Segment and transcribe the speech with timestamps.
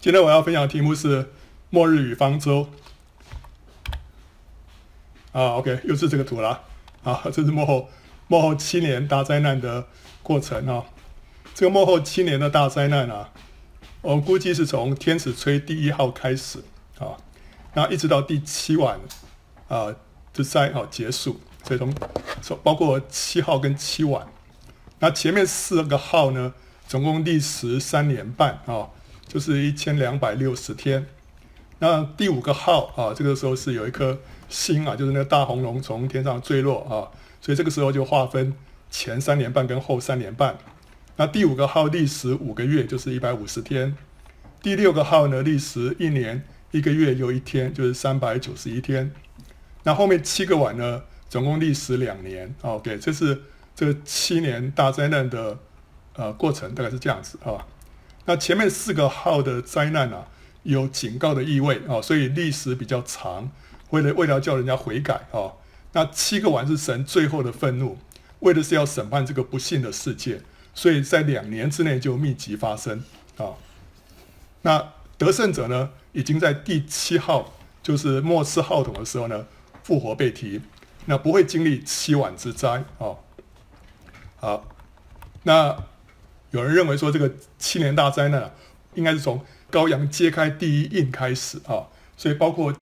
[0.00, 1.24] 今天我要分享的题目是
[1.70, 2.68] 《末日与方舟》。
[5.32, 6.62] 啊，OK，又是这个图了。
[7.02, 7.88] 啊， 这是末后
[8.28, 9.88] 末后七年大灾难的
[10.22, 10.84] 过程啊。
[11.52, 13.30] 这个末后七年的大灾难啊，
[14.00, 16.60] 我估计是从天使吹第一号开始
[17.00, 17.18] 啊，
[17.74, 19.00] 然后一直到第七晚
[19.66, 19.92] 啊，
[20.32, 21.40] 这灾啊结束。
[21.64, 21.92] 所以从
[22.40, 24.28] 从包括七号跟七晚，
[25.00, 26.54] 那前面四个号呢，
[26.86, 28.90] 总共历时三年半啊。
[29.28, 31.06] 就是一千两百六十天，
[31.78, 34.18] 那第五个号啊，这个时候是有一颗
[34.48, 38.54] 星啊，就是那个大红龙从天上坠落啊，所以这个时候就划分
[38.90, 40.58] 前三年半跟后三年半。
[41.16, 43.94] 那第五个号历时五个月，就是一百五十天。
[44.62, 49.12] 第六个号呢，历时一年一个月又一天，就是三百九十一天。
[49.82, 52.54] 那后面七个碗呢，总共历时两年。
[52.62, 53.42] OK，这是
[53.76, 55.58] 这七年大灾难的
[56.14, 57.66] 呃过程，大概是这样子啊。
[58.28, 60.26] 那前面四个号的灾难啊，
[60.62, 63.50] 有警告的意味啊，所以历史比较长，
[63.88, 65.56] 为了为了叫人家悔改啊。
[65.92, 67.96] 那七个晚是神最后的愤怒，
[68.40, 70.42] 为的是要审判这个不幸的世界，
[70.74, 73.02] 所以在两年之内就密集发生
[73.38, 73.54] 啊。
[74.60, 79.46] 那得胜者呢，已经在第七号，就是末世号筒的时候呢，
[79.82, 80.60] 复活被提，
[81.06, 83.16] 那不会经历七晚之灾啊。
[84.36, 84.68] 好，
[85.44, 85.74] 那。
[86.50, 88.50] 有人认为说，这个七年大灾难啊，
[88.94, 92.74] 应该是从羔羊揭开第一印开始啊，所以包括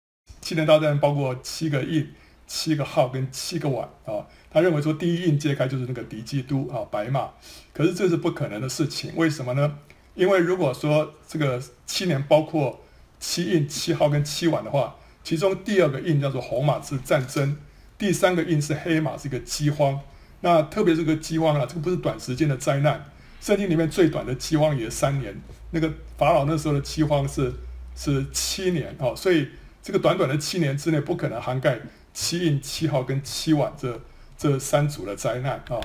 [0.41, 2.13] 七年大灾难，包括七个印、
[2.45, 4.27] 七个号跟七个晚啊。
[4.51, 7.29] 他认为说，第一印揭开就是那个敌基督啊，白马。
[7.73, 9.79] 可是这是不可能的事情，为什么呢？
[10.13, 12.79] 因为如果说这个七年包括
[13.19, 17.57] 七印、七号跟七晚的话，其中第二个印叫做红马是战争，
[17.97, 19.99] 第三个印是黑马是一个饥荒。
[20.41, 23.03] 那特别是个饥荒啊，这个不是短时间的灾难。
[23.45, 27.53] 圣经里面最短的饥荒也三年，那个法老那时候的饥荒是
[27.95, 29.47] 是七年哦，所以
[29.83, 31.79] 这个短短的七年之内不可能涵盖
[32.11, 34.01] 七印、七号跟七晚这
[34.35, 35.79] 这三组的灾难啊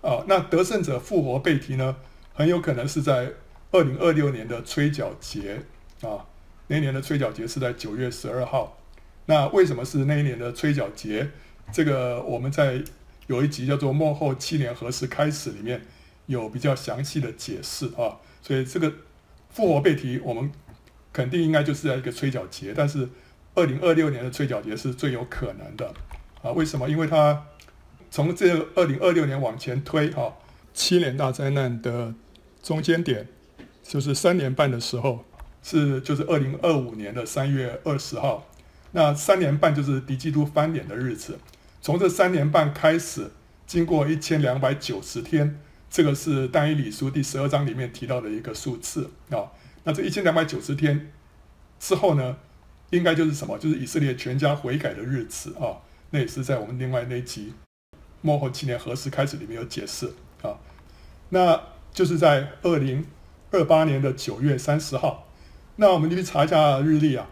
[0.00, 1.94] 啊，那得胜者复活被提呢，
[2.34, 3.30] 很有可能是在
[3.70, 5.62] 二零二六年的吹角节
[6.00, 6.26] 啊，
[6.66, 8.76] 那一年的吹角节是在九月十二号，
[9.26, 11.30] 那为什么是那一年的吹角节？
[11.72, 12.82] 这个我们在
[13.28, 15.80] 有一集叫做《幕后七年何时开始》里面。
[16.26, 18.92] 有比较详细的解释啊，所以这个
[19.50, 20.50] 复活被提，我们
[21.12, 23.08] 肯定应该就是在一个吹角节，但是
[23.54, 25.92] 二零二六年的吹角节是最有可能的
[26.42, 26.52] 啊。
[26.52, 26.88] 为什么？
[26.88, 27.46] 因为它
[28.10, 30.32] 从这个二零二六年往前推啊，
[30.72, 32.14] 七年大灾难的
[32.62, 33.28] 中间点
[33.82, 35.24] 就是三年半的时候，
[35.62, 38.48] 是就是二零二五年的三月二十号，
[38.92, 41.38] 那三年半就是敌基督翻脸的日子。
[41.82, 43.30] 从这三年半开始，
[43.66, 45.58] 经过一千两百九十天。
[45.92, 49.52] 这个是但以理书第十二章里面提到的一个数字啊。
[49.84, 51.12] 那这一千两百九十天
[51.78, 52.38] 之后呢，
[52.88, 53.58] 应该就是什么？
[53.58, 55.84] 就是以色列全家悔改的日子啊。
[56.08, 57.52] 那也是在我们另外那集
[58.22, 60.56] 末后七年何时开始里面有解释啊。
[61.28, 61.60] 那
[61.92, 63.04] 就是在二零
[63.50, 65.28] 二八年的九月三十号。
[65.76, 67.28] 那我们去查一下日历啊，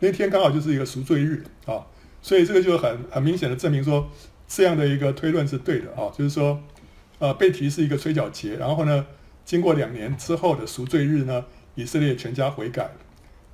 [0.00, 1.86] 那天刚好就是一个赎罪日啊，
[2.20, 4.10] 所以这个就很很明显的证明说，
[4.48, 6.60] 这样的一个推论是对的啊，就是说。
[7.24, 9.06] 呃，被提是一个吹角节，然后呢，
[9.46, 12.90] 经过两年之后的赎罪日呢，以色列全家悔改。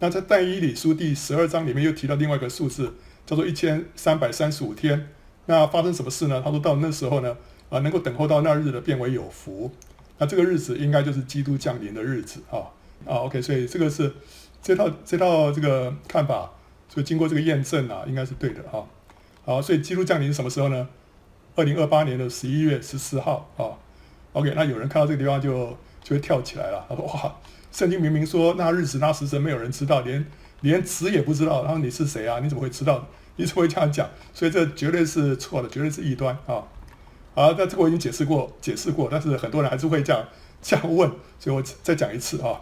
[0.01, 2.95] 那在但以理书第十二章里面又提到另外一个数字，
[3.25, 5.11] 叫做一千三百三十五天。
[5.47, 6.43] 那发生什么事呢？
[6.45, 7.37] 他说到那时候呢，
[7.69, 9.71] 啊、能够等候到那日的，变为有福。
[10.19, 12.75] 那这个日子应该就是基督降临的日子啊
[13.07, 13.23] 啊。
[13.23, 14.13] OK，所以这个是
[14.61, 16.51] 这套这套这个看法，
[16.89, 18.83] 所以经过这个验证啊，应该是对的啊。
[19.45, 20.89] 好，所以基督降临是什么时候呢？
[21.61, 23.77] 二零二八年的十一月十四号啊
[24.33, 26.87] ，OK，那有人看到这个地方就就会跳起来了。
[26.89, 27.37] 他说：“哇，
[27.71, 30.25] 圣经明明说那日子那时辰没有人知道，连
[30.63, 31.63] 连子也不知道。
[31.63, 32.41] 然后你是谁啊？
[32.43, 33.07] 你怎么会知道？
[33.37, 34.09] 你怎么会这样讲？
[34.33, 36.65] 所以这绝对是错的，绝对是异端啊！
[37.35, 40.27] 好，那这个我已经解释过，解释过，但是很多人还是会这样
[40.63, 42.59] 这样问，所以我再讲一次啊。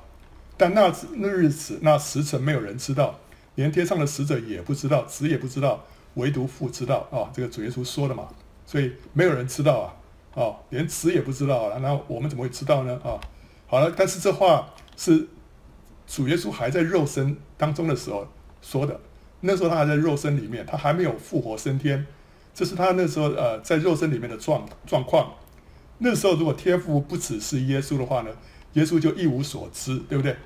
[0.57, 3.21] 但那那日子那时辰没有人知道，
[3.55, 5.85] 连天上的使者也不知道，子也不知道，
[6.15, 7.31] 唯独父知道啊。
[7.33, 8.27] 这个主耶稣说的嘛。”
[8.69, 9.97] 所以没有人知道啊，
[10.35, 13.01] 哦，连词也不知道啊，那我们怎么会知道呢？
[13.03, 13.17] 啊，
[13.67, 15.27] 好了，但是这话是
[16.07, 18.29] 主耶稣还在肉身当中的时候
[18.61, 19.01] 说的，
[19.41, 22.07] 那时候他还在肉身里面，他还没有复活升天，
[22.53, 25.33] 这是他那时候呃在肉身里面的状状况。
[26.01, 28.31] 那时候如果天父不只是耶稣的话呢，
[28.75, 30.37] 耶稣就一无所知，对不对？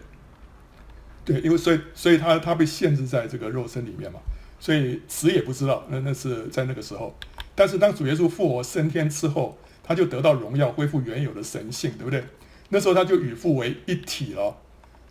[1.25, 4.21] 对，因为所以所以他他被限制在这个肉身里面嘛，
[4.61, 7.13] 所以词也不知道，那那是在那个时候。
[7.55, 12.25] 但是当主耶稣复活升天之后，他就得到荣耀，恢复原有的神性，对不对？
[12.71, 14.57] 那时候他就与父为一体了。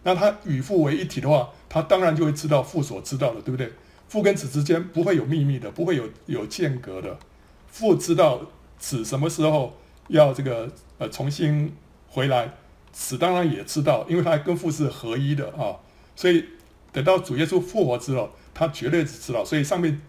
[0.03, 3.71] 那他与父为一体的话，他当然就会知道父所知道的，对不对？
[4.07, 7.19] 父跟子之间不会有秘密的，不会有有间隔的。
[7.67, 8.41] 父知道
[8.79, 9.77] 子什么时候
[10.07, 11.71] 要这个呃重新
[12.09, 12.51] 回来，
[12.91, 15.77] 子当然也知道，因为他跟父是合一的啊。
[16.15, 16.43] 所以
[16.91, 19.45] 等到主耶稣复活之后，他绝对是知道。
[19.45, 20.01] 所以上面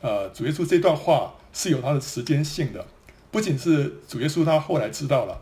[0.00, 2.86] 呃主耶稣这段话是有它的时间性的，
[3.30, 5.40] 不仅是主耶稣他后来知道了，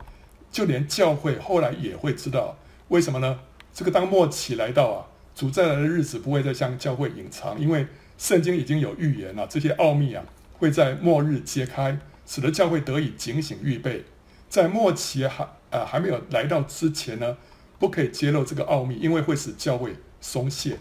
[0.51, 2.57] 就连教会后来也会知道。
[2.89, 3.41] 为什么呢？
[3.75, 10.25] 这个当末期来到啊，主再来的日子不会再向教会隐藏，因为圣经已经有预言了，这些奥秘啊
[10.55, 14.05] 会在末日揭开，使得教会得以警醒预备。
[14.49, 17.37] 在末期还啊、呃、还没有来到之前呢，
[17.79, 20.79] 不可以揭露这个奥秘，因为会使教会松懈。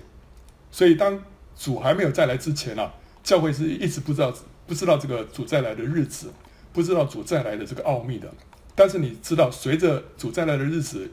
[0.71, 1.21] 所以当
[1.55, 4.33] 主还没有再来之前啊，教会是一直不知道
[4.67, 6.31] 不知道这个主再来的日子，
[6.71, 8.31] 不知道主再来的这个奥秘的。
[8.75, 11.09] 但是你知道，随着主再来的日子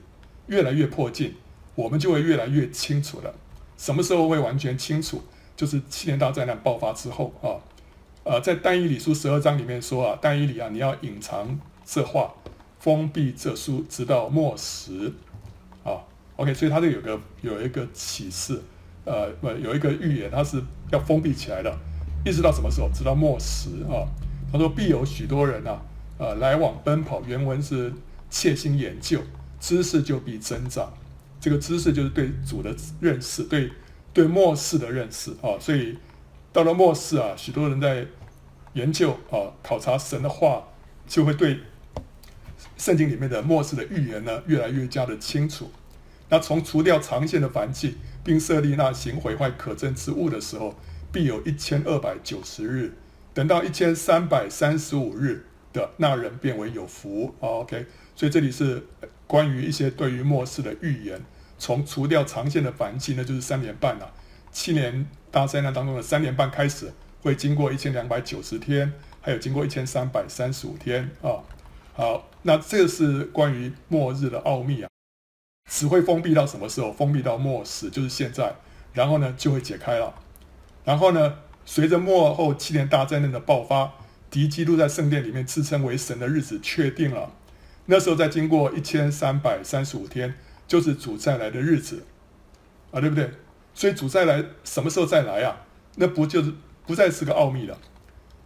[0.49, 1.35] 越来越迫近。
[1.77, 3.35] 我们就会越来越清楚了。
[3.77, 5.21] 什么时候会完全清楚？
[5.57, 7.59] 就是七年大灾难爆发之后啊。
[8.23, 12.33] 呃，在但以理书十二章里面说啊，但以理啊，你要隐藏这话，
[12.79, 15.13] 封闭这书，直到末时
[15.83, 15.99] 啊。
[16.37, 18.63] OK，所以他这有个有一个启示，
[19.05, 20.63] 呃，不有一个预言，他是
[20.93, 21.77] 要封闭起来的，
[22.25, 22.89] 一直到什么时候？
[22.95, 24.09] 直到末时啊。
[24.53, 25.83] 他说必有许多人啊，
[26.17, 27.93] 呃，来往奔跑，原文是
[28.31, 29.21] 切心研究，
[29.59, 30.93] 知识就必增长。
[31.41, 33.73] 这个知识就是对主的认识，对
[34.13, 35.99] 对末世的认识啊，所以
[36.53, 38.07] 到了末世啊，许多人在
[38.75, 40.63] 研究啊，考察神的话，
[41.09, 41.59] 就会对
[42.77, 45.71] 圣经里面的末世的预言呢，越来越加的清楚。
[46.29, 50.77] 那从除掉长线的燔祭，并设立那行毁坏可憎之物的时候，
[51.15, 52.93] 必有一千二百九十日，
[53.33, 57.33] 等到一千三百三十五日的那人变为有福。
[57.39, 58.85] OK，所以这里是
[59.29, 61.23] 关于一些对于末世的预言。
[61.57, 64.13] 从除掉长线的燔祭，那就是三年半了。
[64.51, 71.39] 七年大灾难当中的三年半开始，会经过一千两百九十天，还有经过一千三百三十五天啊。
[71.95, 74.89] 好，那这是关于末日的奥秘啊。
[75.71, 76.93] 只会封闭到什么时候？
[76.93, 78.57] 封闭到末世，就是现在。
[78.93, 80.13] 然后呢，就会解开了。
[80.85, 83.93] 然后呢，随着末后七年大灾难的爆发，
[84.31, 87.33] 敌基督在圣殿里面自称为神的日子确定了。
[87.87, 90.35] 那时候再经过一千三百三十五天。
[90.67, 92.05] 就是主再来的日子，
[92.91, 93.31] 啊，对不对？
[93.75, 95.55] 所以主再来什么时候再来啊？
[95.97, 96.55] 那不就是
[96.87, 97.79] 不再是个奥秘了？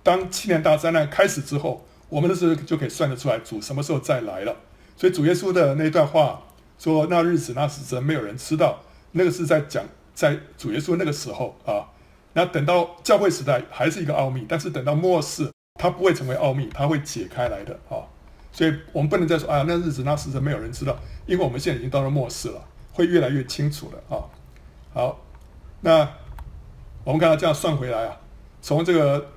[0.03, 4.57] 当七年大灾难开始之后，我们的时候就可以算得出来主什么时候再来了。
[4.97, 6.43] 所以主耶稣的那段话
[6.77, 8.83] 说：“那日子那时辰没有人知道。”
[9.13, 11.87] 那个是在讲在主耶稣那个时候啊。
[12.39, 18.07] 那等到教会时代还是一个奥秘，但是等到末世，它不会成为奥秘，它会解开来的啊。
[18.53, 20.97] 所以我们不能再说啊，那日子那时辰没有人知道，
[21.27, 24.23] 因为我们现在已经到了末世了，会越来越清楚了啊。
[24.95, 25.21] 好，
[25.81, 26.09] 那
[27.03, 28.21] 我们刚才这样算回来啊，
[28.63, 29.33] 从这个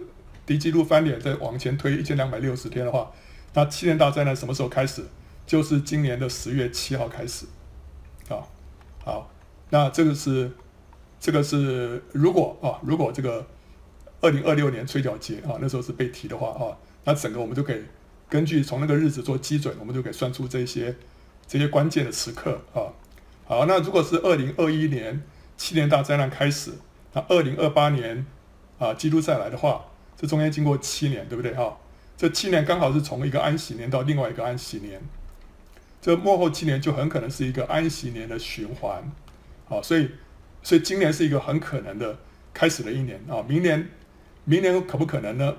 [0.46, 3.10] 敌基督翻脸再往前推一千两百六十天的话，
[3.56, 5.04] 那七年大灾难什么时候开始？
[5.48, 7.48] 就是今年的十月七号开始
[8.30, 8.46] 啊。
[9.04, 9.32] 好，
[9.72, 10.52] 那这个是
[11.22, 13.46] 这个是如果啊，如果这个
[14.20, 16.76] 二零二六年吹角节啊，那时候是被提的话啊，
[17.06, 17.82] 那整个我们就可以。
[18.28, 20.96] 根据从那个日子做基准，我们就可以算出这些
[21.46, 22.90] 这些关键的时刻啊。
[23.46, 25.22] 好，那如果是二零二一年
[25.58, 26.72] 七年大灾难开始，
[27.14, 28.26] 那二零二八年
[28.80, 29.86] 啊，基督再来的话，
[30.18, 31.78] 这中间经过七年，对不对哈？
[32.18, 35.02] 这七年刚好是从一个安息年到另外一个安息年，
[36.02, 39.04] 这幕后七年就很可能是一个安息年的循环。
[39.66, 40.10] 好，所以
[40.64, 42.18] 所以今年是一个很可能的
[42.54, 43.44] 开始的一年啊。
[43.48, 43.90] 明年
[44.46, 45.56] 明年可不可能呢？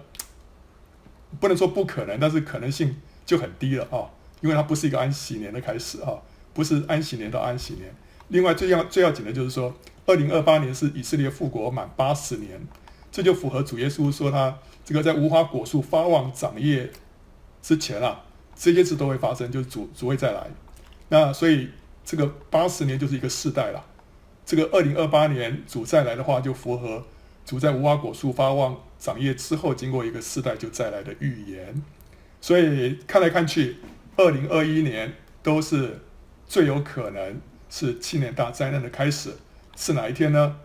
[1.41, 2.95] 不能说不可能，但是可能性
[3.25, 4.11] 就很低了啊，
[4.43, 6.21] 因为它不是一个安息年的开始啊，
[6.53, 7.95] 不是安息年到安息年。
[8.29, 12.61] 另外最要最要紧的就是说，二零二八年是以色列复国满八十年，
[13.11, 16.91] 这就符合主耶稣说他这个在无花果树发旺长叶
[17.63, 20.47] 之前啊，这些事都会发生，就是主主会再来。
[21.09, 21.71] 那所以
[22.05, 23.83] 这个八十年就是一个世代了。
[24.45, 27.05] 这个二零二八年主再来的话，就符合
[27.45, 28.77] 主在无花果树发旺。
[28.99, 31.83] 长叶之后，经过一个世代就再来的预言，
[32.41, 33.79] 所以看来看去，
[34.17, 35.99] 二零二一年都是
[36.47, 39.33] 最有可能是七年大灾难的开始，
[39.75, 40.57] 是哪一天呢？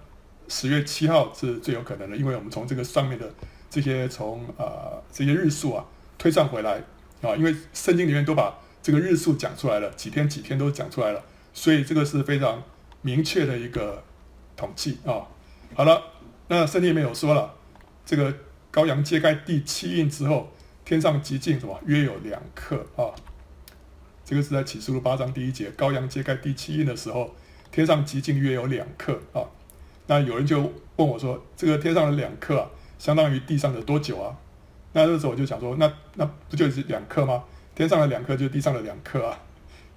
[0.48, 3.34] 十月七号是最有可能的，因为我们从这个上面的
[3.72, 5.84] 这些从啊、这些日数啊
[6.20, 6.80] 推算回来
[7.24, 11.24] 啊，因为圣经里面都把这个日数讲出来了，几天几天都讲出来了，
[11.56, 12.62] 所以这个是非常
[13.02, 14.04] 明确的一个
[14.56, 15.26] 统计啊。
[15.76, 16.02] 好了，
[16.48, 17.54] 那圣经里面有说了。
[18.06, 18.34] 这个
[18.72, 20.50] 羔羊揭开第七印之后，
[20.86, 21.78] 天上极静什么？
[21.86, 23.12] 约有两克啊。
[24.24, 27.36] 这个是在启示录八章第一节，羔羊揭开第七印的时候，
[27.72, 29.44] 天上极静约有两克啊。
[30.08, 30.60] 那有人就
[30.96, 34.38] 问我说：“这个天上的两克啊，相当于地上的多久啊？”
[34.94, 37.44] 那这时候我就想说：“那那不就是两克吗？
[37.76, 39.38] 天上的两克就是地上的两克啊。”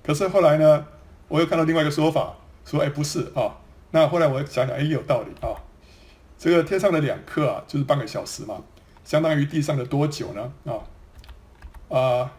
[0.03, 0.85] 可是后来呢，
[1.29, 3.57] 我又看到另外一个说法，说：“哎，不是啊。”
[3.93, 5.55] 那后来我想想，哎，有道理啊。
[6.39, 8.63] 这个天上的两刻啊，就是半个小时嘛，
[9.05, 10.53] 相当于地上的多久呢？
[10.65, 12.33] 啊啊，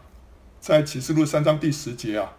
[0.60, 2.32] 在启示录三章第十节啊，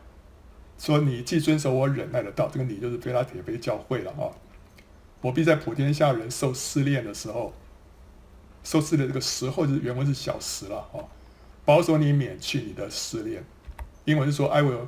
[0.77, 4.33] 说：“你既遵守我忍耐的道，这个你就是腓拉铁非教会了啊。”
[5.21, 7.53] 我必在普天下人受试炼的时候，
[8.63, 10.99] 受试炼这个时候就是原文是小时了啊，
[11.63, 13.45] 保守你免去你的试炼。
[14.03, 14.87] 英文是说 I will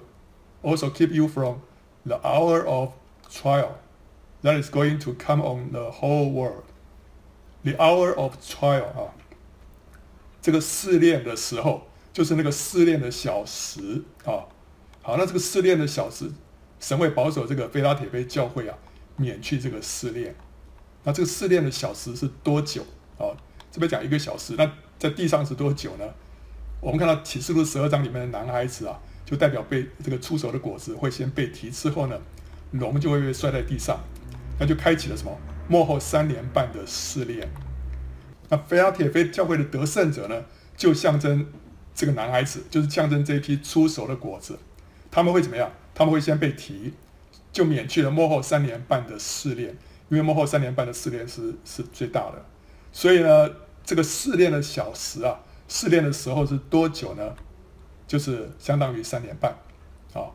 [0.61, 1.59] also keep you from
[2.05, 2.91] the hour of
[3.29, 3.77] trial
[4.43, 6.63] that is going to come on the whole world.
[7.63, 9.13] The hour of trial 啊，
[10.41, 14.45] 这个试炼的时候就是那个试炼的小时啊。
[15.01, 16.31] 好，那这个试炼的小时，
[16.79, 18.77] 神会保守这个腓拉铁非教会啊。
[19.17, 20.35] 免去这个试炼，
[21.05, 22.81] 那这个试炼的小时是多久
[23.17, 23.31] 啊？
[23.71, 24.69] 这边讲一个小时，那
[24.99, 26.03] 在地上是多久呢？
[26.81, 32.17] 我们看到启示录十二章里面的男孩子啊，就代表被这个出手的果子会先被提之后呢，
[32.71, 33.99] 龙就会被摔在地上，
[34.59, 35.37] 那就开启了什么？
[35.67, 37.49] 幕后三年半的试炼。
[38.49, 40.45] 那腓拉铁非教会的得胜者呢，
[40.77, 41.45] 就象征
[41.93, 44.59] 这个男孩子，就是象征这一批出手的果子，
[45.09, 45.71] 他们会怎么样？
[45.93, 46.93] 他们会先被提。
[47.51, 49.69] 就免去了幕后三年半的试炼，
[50.09, 52.45] 因为幕后三年半的试炼是是最大的，
[52.91, 53.49] 所以呢，
[53.85, 55.39] 这个试炼的小时啊，
[55.69, 57.33] 试炼的时候是多久呢？
[58.07, 59.51] 就是相当于三年半，
[60.13, 60.31] 啊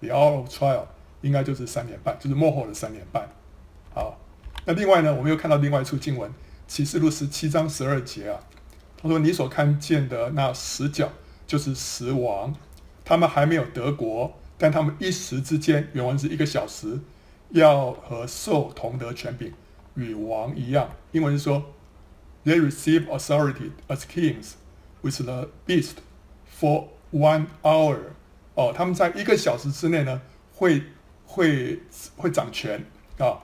[0.00, 0.84] ，the hour of trial
[1.20, 3.28] 应该就是三年半，就是末后的三年半，
[3.94, 4.14] 啊，
[4.64, 6.32] 那另外呢，我们又看到另外一处经文，
[6.66, 8.40] 启示录十七章十二节啊，
[8.96, 11.10] 他说：“你所看见的那十角
[11.46, 12.54] 就是十王，
[13.04, 17.00] 他们还没有得国。”但他们一时之间，原文是一个小时，
[17.48, 19.50] 要和兽同得权柄，
[19.94, 20.90] 与王一样。
[21.12, 21.64] 英文是说
[22.44, 24.52] ，They receive authority as kings
[25.00, 25.94] with the beast
[26.60, 27.98] for one hour。
[28.54, 30.20] 哦，他们在一个小时之内呢，
[30.54, 30.82] 会
[31.24, 31.80] 会
[32.16, 32.84] 会掌权
[33.18, 33.38] 啊。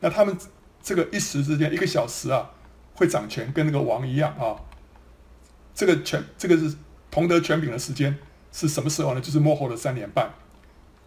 [0.00, 0.36] 那他们
[0.82, 2.50] 这个一时之间，一个小时啊，
[2.94, 4.56] 会掌权，跟那个王一样啊。
[5.74, 6.76] 这个权，这个是
[7.10, 8.18] 同得权柄的时间
[8.52, 9.20] 是什么时候呢？
[9.20, 10.30] 就是幕后的三年半。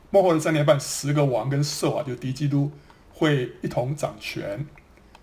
[0.09, 2.71] 幕后的三年半，十个王跟兽啊，就敌基督
[3.11, 4.65] 会一同掌权，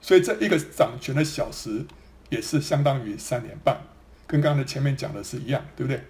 [0.00, 1.86] 所以这一个掌权的小时
[2.28, 3.80] 也是相当于三年半，
[4.26, 6.04] 跟刚才前面讲的是一样，对不对？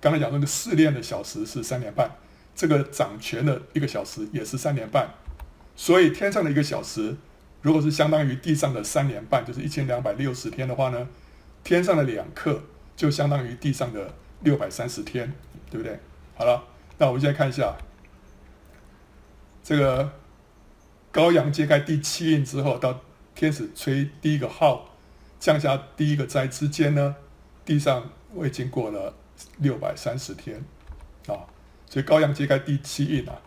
[0.00, 2.10] 刚才讲那个试炼的小时是三年半，
[2.54, 5.08] 这个掌权的一个小时也是三年半，
[5.74, 7.16] 所以天上的一个小时，
[7.62, 11.08] 如果是相当于地上的三年半，就是一千两百六十天的话呢，
[11.64, 12.62] 天上的两刻
[12.94, 15.32] 就相当于地上的六百三十天，
[15.70, 15.98] 对不对？
[16.34, 16.64] 好了，
[16.98, 17.74] 那我们现在看一下。
[19.64, 20.12] 这个
[21.12, 23.00] 羔羊揭开第七印之后，到
[23.34, 24.94] 天使吹第一个号，
[25.40, 27.16] 降下第一个灾之间呢，
[27.64, 29.12] 地上我已经过了
[29.58, 30.64] 六百三十天，
[31.26, 31.46] 啊，
[31.88, 33.40] 所以羔羊揭开第七印啊，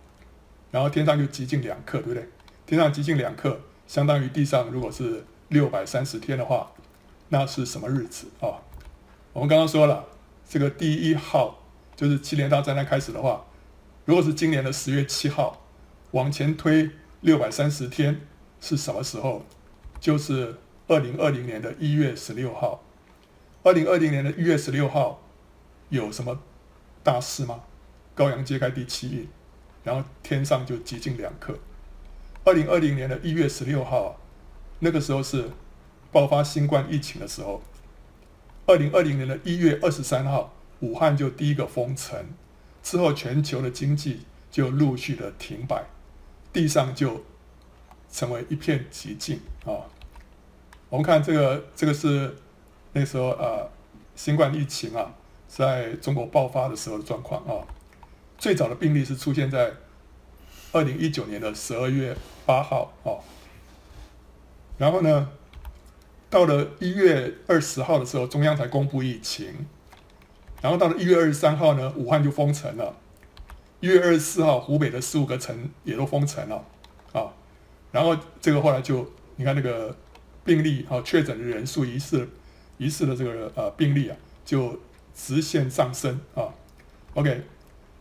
[0.72, 2.28] 然后天上就极静两刻，对不对？
[2.66, 6.72] 天上极静两刻，相当于地上如果是六百三十天的话，
[7.30, 8.62] 那是什么日子啊？
[9.34, 10.06] 我们刚刚说了，
[10.48, 11.64] 这个第一号
[11.96, 13.46] 就是七年大灾难开始的话，
[14.06, 15.62] 如果是今年的十月七号。
[16.12, 16.90] 往前推
[17.22, 18.22] 六百三十天
[18.60, 19.46] 是什么时候？
[20.00, 20.56] 就是
[20.88, 22.84] 二零二零年的一月十六号。
[23.62, 25.22] 二零二零年的一月十六号
[25.90, 26.40] 有什么
[27.04, 27.64] 大事吗？
[28.16, 29.28] 高阳揭开第七印，
[29.84, 31.58] 然后天上就极静两刻。
[32.44, 34.20] 二零二零年的一月十六号，
[34.80, 35.50] 那个时候是
[36.12, 37.62] 爆发新冠疫情的时候。
[38.66, 42.24] 二零二零年的一月二十三号，武汉就第一个封城，
[42.84, 45.86] 之后全球的经济就陆续的停摆。
[46.52, 47.24] 地上就
[48.12, 49.86] 成为一片寂静啊！
[50.90, 52.36] 我们看这个，这个是
[52.94, 53.70] 那时候呃，
[54.16, 55.14] 新冠疫情啊，
[55.50, 57.68] 在中国爆发的时候的状况啊。
[58.38, 59.74] 最早的病例是出现在
[60.72, 62.16] 二零一九年的十二月
[62.46, 63.20] 八号啊。
[64.78, 65.30] 然后呢，
[66.30, 69.68] 到了一月二十号的时候，中央才公布疫情。
[70.62, 72.96] 然后到了一月二十三号呢，武汉就封城了。
[73.82, 76.66] 一月二十四号，湖北的十五个城也都封城了，
[77.14, 77.32] 啊，
[77.94, 79.96] 然后这个后来就你看那个
[80.44, 82.28] 病例啊，确诊的人数疑似
[82.78, 84.78] 疑似的这个呃病例啊，就
[85.26, 86.54] 直线上升啊。
[87.16, 87.42] OK，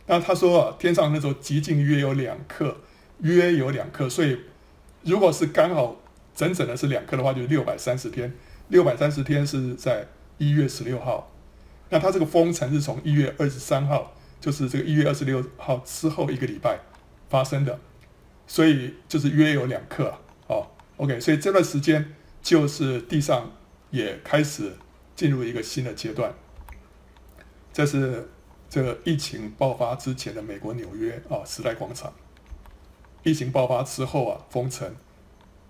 [0.07, 2.77] 那他说，天上那时候极静约有两克，
[3.19, 4.39] 约有两克，所以
[5.03, 5.99] 如果是刚好
[6.33, 8.33] 整整的是两克的话，就是六百三十天，
[8.69, 10.07] 六百三十天是在
[10.37, 11.31] 一月十六号，
[11.89, 14.13] 那他这个封城是从一月二十三号。
[14.41, 16.79] 就是这个一月二十六号之后一个礼拜
[17.27, 17.77] 发生的，
[18.47, 20.17] 所以就是约有两克啊。
[20.47, 23.51] 哦，OK，所以这段时间就是地上
[23.91, 24.71] 也开始
[25.13, 26.33] 进入一个新的阶段。
[27.79, 28.27] 这是
[28.69, 32.13] 这个疫情爆发之前的美国纽约啊，时代广场。
[33.23, 34.93] 疫情爆发之后啊，封城，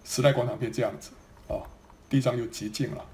[0.03, 1.11] 时代广场变这样子
[1.47, 1.61] 啊，
[2.09, 3.05] 地上又寂静了。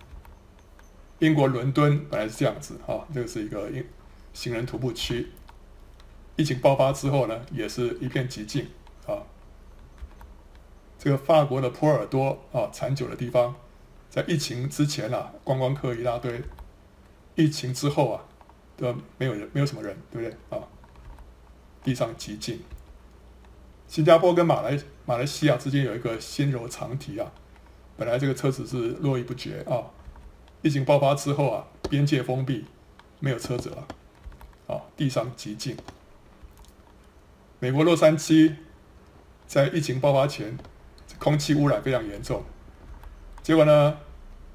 [1.20, 3.86] 英国伦敦本来是这样子啊，这个是一个行
[4.34, 5.28] 行人徒步区。
[6.38, 8.66] 疫情爆发之后呢，也是一片寂静
[9.06, 9.28] 啊。
[10.98, 13.56] 这个法国的波尔多啊，产酒的地方，
[14.10, 16.40] 在疫情之前啊，观光客一大堆；
[17.36, 18.24] 疫情之后啊，
[18.78, 20.64] 都没有人，没有什么人，对不对啊？
[21.84, 22.60] 地上寂静。
[23.88, 27.32] 新加坡跟马来马来西亚之间有一个新柔长堤啊，
[27.96, 29.86] 本来这个车子是络绎不绝啊，
[30.64, 32.66] 疫情爆发之后啊，边界封闭，
[33.20, 33.88] 没有车子了，
[34.68, 35.78] 啊，地上寂静。
[37.60, 38.56] 美国洛杉矶
[39.46, 40.58] 在疫情爆发前，
[41.20, 42.44] 空气污染非常严重，
[43.44, 43.98] 结果呢，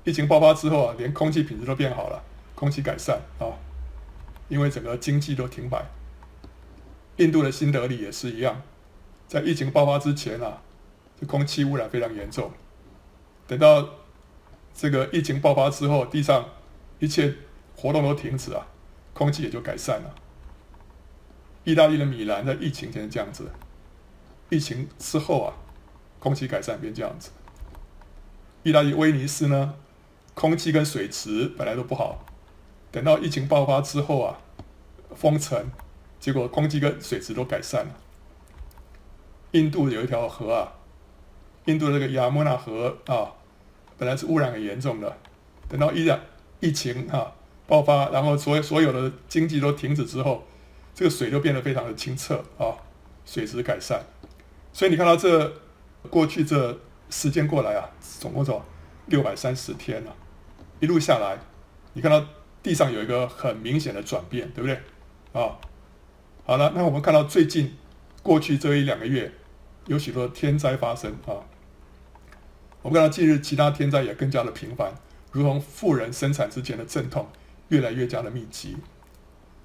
[0.03, 2.21] 疫情爆发之后啊，连空气品质都变好了，
[2.57, 3.47] 空气改善啊，
[4.50, 5.87] 因为整个经济都停摆。
[7.16, 8.61] 印度的新德里也是一样。
[9.26, 10.61] 在疫情爆发之前啊，
[11.19, 12.50] 这空气污染非常严重。
[13.47, 13.88] 等到
[14.75, 16.49] 这个疫情爆发之后，地上
[16.99, 17.35] 一切
[17.76, 18.66] 活动都停止啊，
[19.14, 20.14] 空气也就改善了。
[21.62, 23.50] 意大利的米兰在疫情前这样子，
[24.49, 25.54] 疫情之后啊，
[26.19, 27.30] 空气改善变这样子。
[28.62, 29.75] 意大利威尼斯呢，
[30.35, 32.25] 空气跟水池本来都不好，
[32.90, 34.38] 等到疫情爆发之后啊，
[35.14, 35.70] 封城，
[36.18, 37.94] 结果空气跟水质都改善了。
[39.52, 40.73] 印度有一条河啊，
[41.64, 43.32] 印度的这个亚莫纳河啊，
[43.99, 45.16] 本来是污染很严重的，
[45.68, 46.20] 等到依然
[46.61, 47.32] 疫情啊
[47.66, 50.44] 爆发，然后所所有的经济都停止之后，
[50.94, 52.75] 这个水就变得非常的清澈啊，
[53.25, 54.00] 水质改善，
[54.73, 55.52] 所以你看到这
[56.09, 56.78] 过去这
[57.09, 58.64] 时间过来啊，总共走
[59.06, 60.15] 六百三十天了，
[60.80, 61.38] 一路下来，
[61.93, 62.25] 你看到
[62.62, 64.75] 地上有一个很明显的转变，对不对？
[65.32, 65.58] 啊，
[66.44, 67.76] 好了，那我们看到最近
[68.23, 69.32] 过去这一两个月。
[69.86, 71.42] 有许多天灾发生啊！
[72.82, 74.94] 我们看到近日其他天灾也更加的频繁，
[75.32, 77.26] 如同妇人生产之前的阵痛
[77.68, 78.76] 越来越加的密集。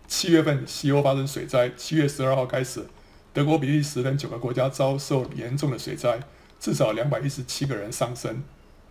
[0.08, 2.88] 七月份西欧发生水灾，七月十二号开始，
[3.34, 6.20] 德国、比利时等九个国家遭受严重的水灾，
[6.60, 8.42] 至少两百一十七个人丧生，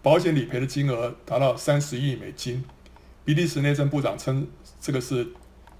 [0.02, 2.64] 保险理赔的金额达到三十亿美金。
[3.24, 4.46] 比利时内政部长称，
[4.80, 5.26] 这个是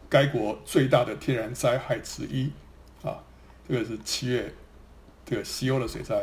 [0.08, 2.50] 该国最大的天然灾害之一
[3.02, 3.18] 啊！
[3.68, 4.52] 这个是七月。
[5.26, 6.22] 这个西欧的水灾，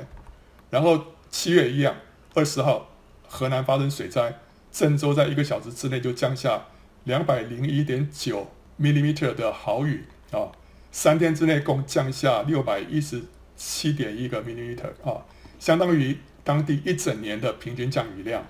[0.69, 1.95] 然后七月一样，
[2.35, 2.87] 二十号
[3.27, 4.37] 河南发生水灾，
[4.71, 6.67] 郑州在一个小时之内就降下
[7.05, 8.47] 两百零一点九
[8.79, 10.51] millimeter 的豪雨啊，
[10.91, 13.23] 三天之内共降下六百一十
[13.57, 15.25] 七点一个 millimeter 啊，
[15.59, 18.45] 相当于当地一整年的平均降雨量，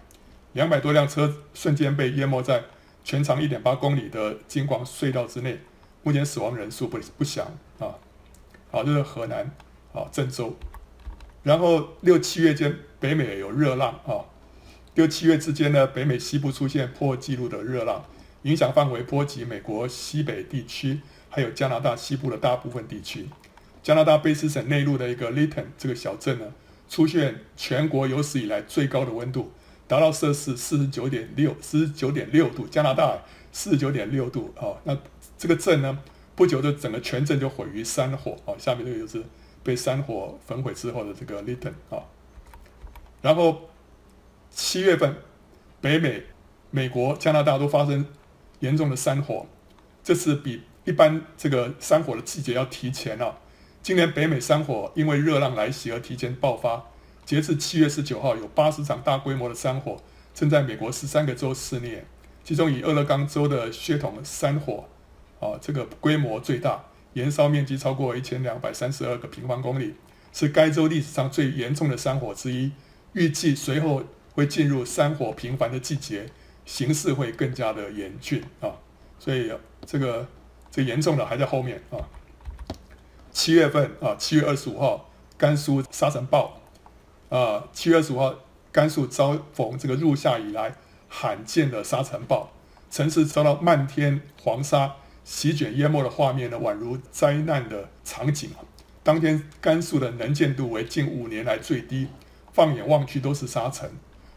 [0.54, 2.64] 两百多辆车瞬间被淹没在
[3.04, 5.60] 全长一点八公里的京广隧道之内，
[6.04, 7.46] 目前死亡人数不不详
[7.80, 7.96] 啊，
[8.72, 9.52] 好，这是河南。
[9.94, 10.56] 啊，郑州，
[11.44, 14.24] 然后六七月间，北美有热浪啊。
[14.96, 18.06] 六七月之间呢，北美西部出现破纪录的热浪，
[18.44, 23.28] 影响范围波及美国西北地区，还有加拿大西部的大部分地区。
[23.84, 26.54] 加拿大卑诗省内陆的一个 Litton 这个小镇呢，
[26.88, 29.52] 出现全国有史以来最高的温度，
[29.92, 32.66] 达到摄氏四十九点六，四十九点六度。
[32.68, 33.18] 加拿大
[33.52, 34.98] 四十九点六度啊，那
[35.38, 36.00] 这个镇呢，
[36.36, 38.56] 不久就整个全镇就毁于山火啊。
[38.58, 39.22] 下面这个就是。
[39.64, 42.02] 被山火焚毁之后的这个 Litton 啊，
[43.22, 43.70] 然后
[44.50, 45.16] 七月份，
[45.80, 46.24] 北美、
[46.72, 48.08] 美国、加拿大都发生
[48.62, 49.46] 严重的山火，
[50.04, 53.38] 这次比一般这个山火的季节要提前了啊。
[53.84, 56.88] 今年北美山火因为热浪来袭而提前爆发，
[57.26, 59.98] 截至七月十九号，有八十场大规模的山火
[60.34, 62.06] 正在美国十三个州肆虐，
[62.44, 64.86] 其中以俄勒冈州的血统山火
[65.40, 66.86] 啊，这个规模最大。
[67.14, 69.96] 燃烧面积超过一千两百三十二个平方公里，
[70.32, 72.72] 是该州历史上最严重的山火之一。
[73.12, 74.02] 预计随后
[74.34, 76.28] 会进入山火频繁的季节，
[76.66, 78.72] 形势会更加的严峻啊！
[79.20, 79.52] 所以
[79.86, 80.26] 这个
[80.70, 82.00] 最严重的还在后面啊。
[83.34, 86.61] 七月份啊，七月二十五号，甘肃沙尘暴
[87.32, 88.36] 啊，七月二十五号，
[88.74, 90.76] 甘肃遭逢这个入夏以来
[91.08, 92.52] 罕见的沙尘暴，
[92.90, 94.96] 城市遭到漫天黄沙。
[95.24, 98.50] 席卷淹没的画面呢，宛如灾难的场景！
[99.04, 102.08] 当天甘肃的能见度为近五年来最低，
[102.52, 103.90] 放眼望去都是沙尘。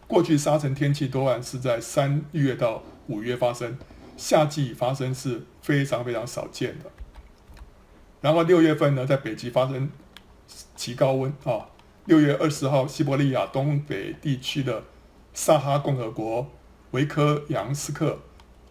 [0.06, 3.76] 过去沙尘天气多半是在三月到五月发生，
[4.16, 6.90] 夏季发生是非常非常少见的。
[8.20, 9.90] 然后六月份呢，在北极发生
[10.76, 11.73] 极高温啊。
[12.06, 14.82] 六月二十号，西伯利亚东北地区的
[15.32, 16.50] 萨哈共和国
[16.90, 18.18] 维科扬斯克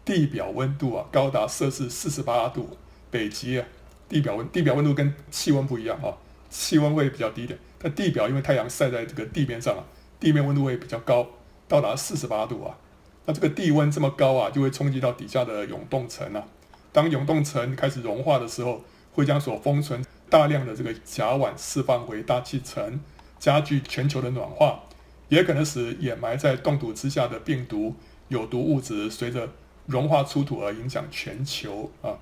[0.05, 2.77] 地表温度啊高达摄氏四十八度，
[3.09, 3.65] 北极啊
[4.07, 6.15] 地表温地表温度跟气温不一样哈，
[6.51, 9.83] 气温会比较低一点，但地表因为太阳晒在这个地面上啊，
[10.19, 11.25] 地面温度会比较高，
[11.67, 12.77] 到达四十八度啊。
[13.25, 16.43] 那这个地温这么高啊，就会冲击到底下的永冻层啊。
[16.91, 22.99] 当永冻层开始融化的时候，会将所封存大量的这个甲烷释放回大气层。
[23.43, 24.83] 加剧全球的暖化，
[25.27, 27.93] 也可能使掩埋在冻土之下的病毒、
[28.29, 29.49] 有毒物质随着
[29.85, 32.15] 融化出土而影响全球啊。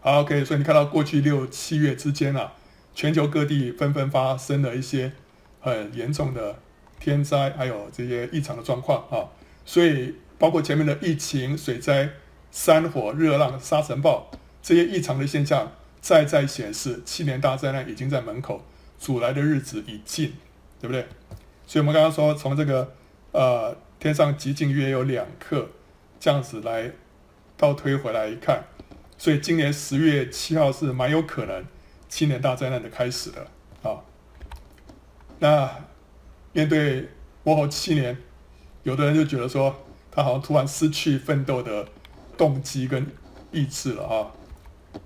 [0.00, 2.54] 好，OK，所以你看到过去六七月之间啊，
[2.92, 5.12] 全球各地纷纷发生了一些
[5.60, 6.58] 很严重的
[6.98, 9.30] 天灾，还有这些异常的状况啊。
[9.64, 12.10] 所以包括前面的疫情、水灾、
[12.50, 14.28] 山火、热浪、沙尘暴
[14.60, 18.64] 这些异常的现象，再再显示七年大灾难已经在门口。
[19.02, 20.32] 阻来的日子已近，
[20.80, 21.04] 对不对？
[21.66, 22.94] 所以，我们刚刚说，从这个
[23.32, 25.68] 呃天上极近约有两克
[26.20, 26.92] 这样子来
[27.56, 28.62] 倒推回来一看，
[29.18, 31.66] 所以今年十月七号是蛮有可能
[32.08, 33.48] 七年大灾难的开始的
[33.82, 33.98] 啊。
[35.40, 35.68] 那
[36.52, 37.08] 面对
[37.42, 38.16] 末后七年，
[38.84, 39.74] 有的人就觉得说，
[40.12, 41.88] 他好像突然失去奋斗的
[42.36, 43.04] 动机跟
[43.50, 44.30] 意志了啊。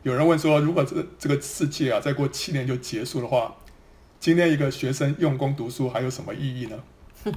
[0.02, 3.56] 有人问说，如果这个这个世界啊，再过七年就结束的话，
[4.18, 6.82] 今天一个学生用功读书还有什么意义呢？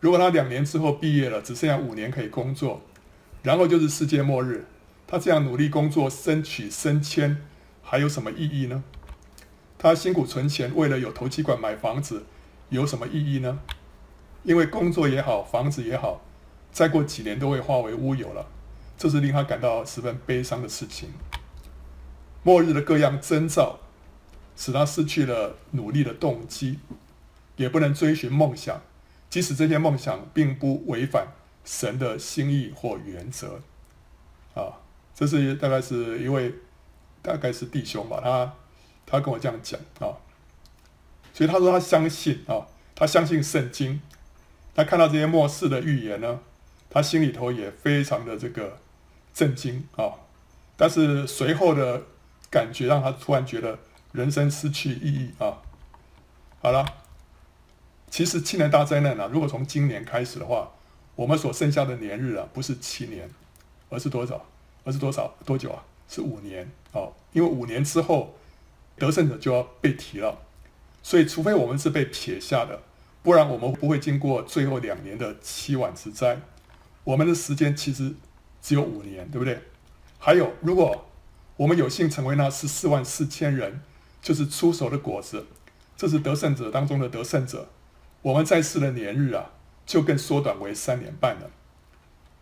[0.00, 2.82] 如果他两年之后毕业了，只剩下五年可以工作，
[3.42, 4.66] 然后就是世界末日，
[5.06, 7.42] 他这样努力工作、争取升迁，
[7.82, 8.84] 还有什么意义呢？
[9.78, 12.24] 他辛苦存钱，为了有头期款买房子，
[12.68, 13.60] 有什么意义呢？
[14.42, 16.22] 因为工作也好，房子也好，
[16.70, 18.46] 再过几年都会化为乌有了，
[18.98, 21.10] 这是令他感到十分悲伤的事情。
[22.42, 23.78] 末日的各样征兆。
[24.60, 26.78] 使他失去了努力的动机，
[27.56, 28.82] 也不能追寻梦想，
[29.30, 31.28] 即使这些梦想并不违反
[31.64, 33.62] 神的心意或原则。
[34.52, 34.76] 啊，
[35.14, 36.54] 这是大概是一位，
[37.22, 38.52] 大概是弟兄吧，他
[39.06, 40.12] 他跟我这样讲啊，
[41.32, 44.02] 所以他说他相信啊，他相信圣经，
[44.74, 46.38] 他看到这些末世的预言呢，
[46.90, 48.76] 他心里头也非常的这个
[49.32, 50.12] 震惊啊，
[50.76, 52.02] 但是随后的
[52.50, 53.78] 感觉让他突然觉得。
[54.12, 55.62] 人生失去意义啊！
[56.60, 56.84] 好了，
[58.10, 60.72] 其实七年大灾难啊，如果从今年开始的话，
[61.14, 63.30] 我们所剩下的年日啊，不是七年，
[63.88, 64.44] 而是多少？
[64.82, 65.32] 而是多少？
[65.46, 65.84] 多久啊？
[66.08, 67.12] 是五年哦。
[67.32, 68.34] 因为五年之后，
[68.96, 70.36] 得胜者就要被提了，
[71.04, 72.82] 所以除非我们是被撇下的，
[73.22, 76.40] 不然我们不会经过最后两年的七晚之灾。
[77.04, 78.12] 我们的时间其实
[78.60, 79.62] 只有五年，对不对？
[80.18, 81.06] 还有，如果
[81.56, 83.80] 我们有幸成为那十四万四千人。
[84.22, 85.46] 就是出手的果子，
[85.96, 87.68] 这是得胜者当中的得胜者。
[88.22, 89.52] 我们在世的年日啊，
[89.86, 91.50] 就更缩短为三年半了。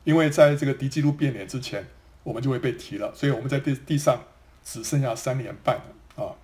[0.05, 1.87] 因为在这个敌基督变脸之前，
[2.23, 4.25] 我们就会被提了，所以我们在地地上
[4.64, 6.35] 只剩下三年半了啊。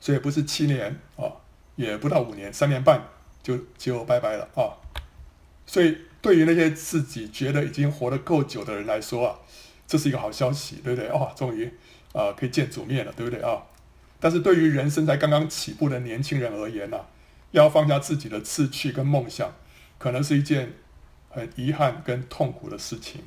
[0.00, 1.32] 所以不是七年啊，
[1.76, 3.02] 也不到五年，三年半
[3.42, 4.76] 就就拜拜了啊。
[5.66, 9.38] 所以对于那些自己觉得已经活得够久的人来说啊，
[9.86, 11.08] 这是一个好消息，对不对？
[11.10, 11.72] 哦，终于
[12.12, 13.62] 啊可以见主面了，对不对啊？
[14.20, 16.98] 但是对于人生才刚刚起步的年轻人而言呢、
[17.52, 19.54] 要放下自己的志趣跟梦想，
[19.98, 20.74] 可能是一件
[21.28, 23.22] 很遗憾跟痛苦的事情，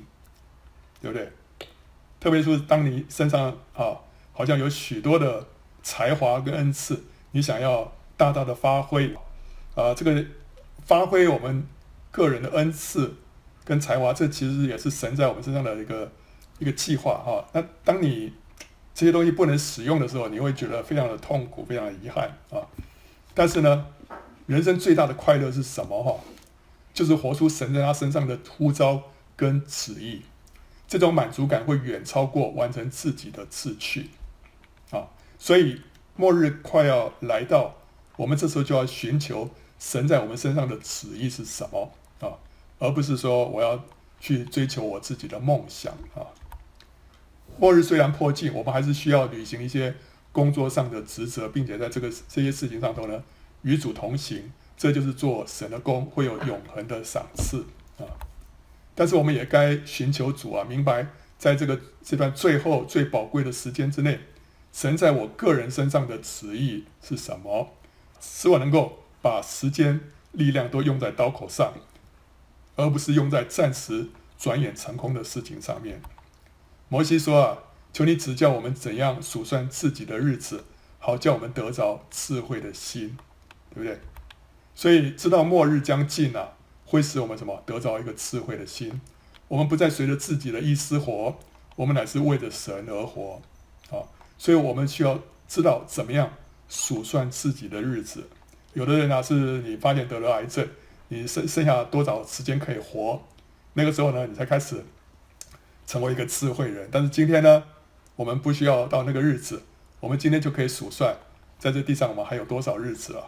[1.02, 1.32] 对不对？
[2.20, 3.98] 特别是当你身上啊，
[4.32, 5.48] 好像有许多的
[5.82, 9.16] 才华跟恩赐，你想要大大的发挥，
[9.74, 10.24] 啊，这个
[10.86, 11.66] 发挥我们
[12.12, 13.16] 个人的恩赐
[13.64, 16.12] 跟才华，这其实也是神在我们身上的一个
[16.60, 17.44] 一个计划哈。
[17.54, 18.34] 那当你
[18.94, 22.62] 这些东西不能使用的时候，你会觉得非常的痛苦，非常的遗憾啊。
[23.34, 23.88] 但是呢，
[24.46, 26.04] 人生最大的快乐是什么？
[26.04, 26.20] 哈，
[26.94, 29.02] 就是活出神在他身上的呼召
[29.36, 30.22] 跟旨意。
[30.88, 34.10] 这种满足感会远超过完成自己的志趣
[34.90, 35.08] 啊。
[35.40, 35.82] 所以
[36.18, 37.76] 末日快要来到，
[38.18, 39.50] 我们这时候就要寻求
[39.80, 42.36] 神在我们身上的旨意是什么啊，
[42.78, 43.82] 而不是说我要
[44.20, 46.28] 去追求我自己的梦想啊。
[47.58, 49.96] 末日虽然迫近，我们还是需要履行一些
[50.32, 53.24] 工作上的职责，并且在这个这些事情上头呢，
[53.62, 54.52] 与主同行。
[54.78, 57.64] 这就是做神的工，会有永恒的赏赐
[58.00, 58.10] 啊！
[58.96, 61.06] 但是我们也该寻求主啊，明白
[61.38, 64.20] 在这个这段最后最宝贵的时间之内，
[64.74, 67.70] 神在我个人身上的旨意是什么，
[68.20, 70.00] 使我能够把时间
[70.32, 71.72] 力量都用在刀口上，
[72.76, 74.08] 而不是用在暂时
[74.40, 76.02] 转眼成空的事情上面。
[76.92, 77.58] 摩西说：“啊，
[77.94, 80.66] 求你指教我们怎样数算自己的日子，
[81.00, 83.18] 好叫我们得着智慧的心，
[83.74, 83.98] 对不对？
[84.76, 86.50] 所以知道末日将近啊，
[86.84, 89.00] 会使我们什么得着一个智慧的心。
[89.48, 91.40] 我们不再随着自己的意思活，
[91.78, 93.42] 我们乃是为着神而活
[93.90, 94.04] 啊。
[94.38, 96.34] 所以我们需要知道怎么样
[96.68, 98.28] 数算自己的日子。
[98.74, 100.68] 有的人啊，是你发现得了癌症，
[101.08, 103.22] 你剩剩下多少时间可以活？
[103.76, 104.84] 那个时候呢，你才开始
[105.86, 106.88] 成为一个智慧人。
[106.92, 107.64] 但是今天呢，
[108.16, 109.64] 我们不需要到那个日子，
[110.00, 111.16] 我们今天就可以数算，
[111.60, 113.26] 在这地上我们还有多少日子啊？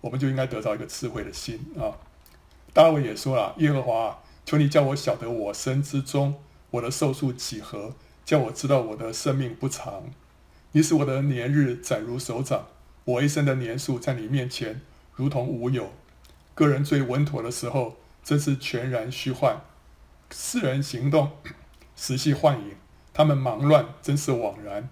[0.00, 1.96] 我们就应该得到一个智慧的心啊。
[2.72, 6.34] 大卫也说了：“耶和华，求你叫我晓得我生之中，
[6.70, 10.04] 我的寿数几何，叫我知道我的生命不长。
[10.72, 12.66] 你使我的年日窄如手掌。”
[13.06, 14.80] 我一生的年数在你面前
[15.14, 15.92] 如同无有，
[16.56, 19.58] 个人最稳妥的时候，真是全然虚幻；
[20.32, 21.30] 世人行动，
[21.96, 22.76] 实系幻影；
[23.12, 24.88] 他们忙乱，真是枉然。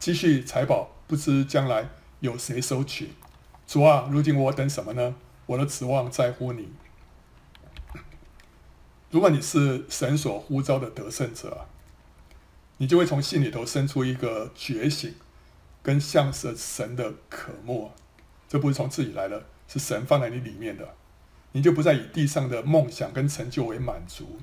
[0.00, 1.90] 积蓄财宝，不知将来
[2.20, 3.10] 有谁收取。
[3.66, 5.14] 主啊，如今我等什么呢？
[5.46, 6.70] 我的指望在乎你。
[9.10, 11.66] 如果你是神所呼召的得胜者，
[12.78, 15.14] 你就会从心里头生出一个觉醒。
[15.80, 17.92] 跟向着神的渴慕，
[18.46, 20.96] 这不是从自己来的，是神放在你里面的，
[21.52, 24.38] 你就不再以地上的梦想跟成就为满足。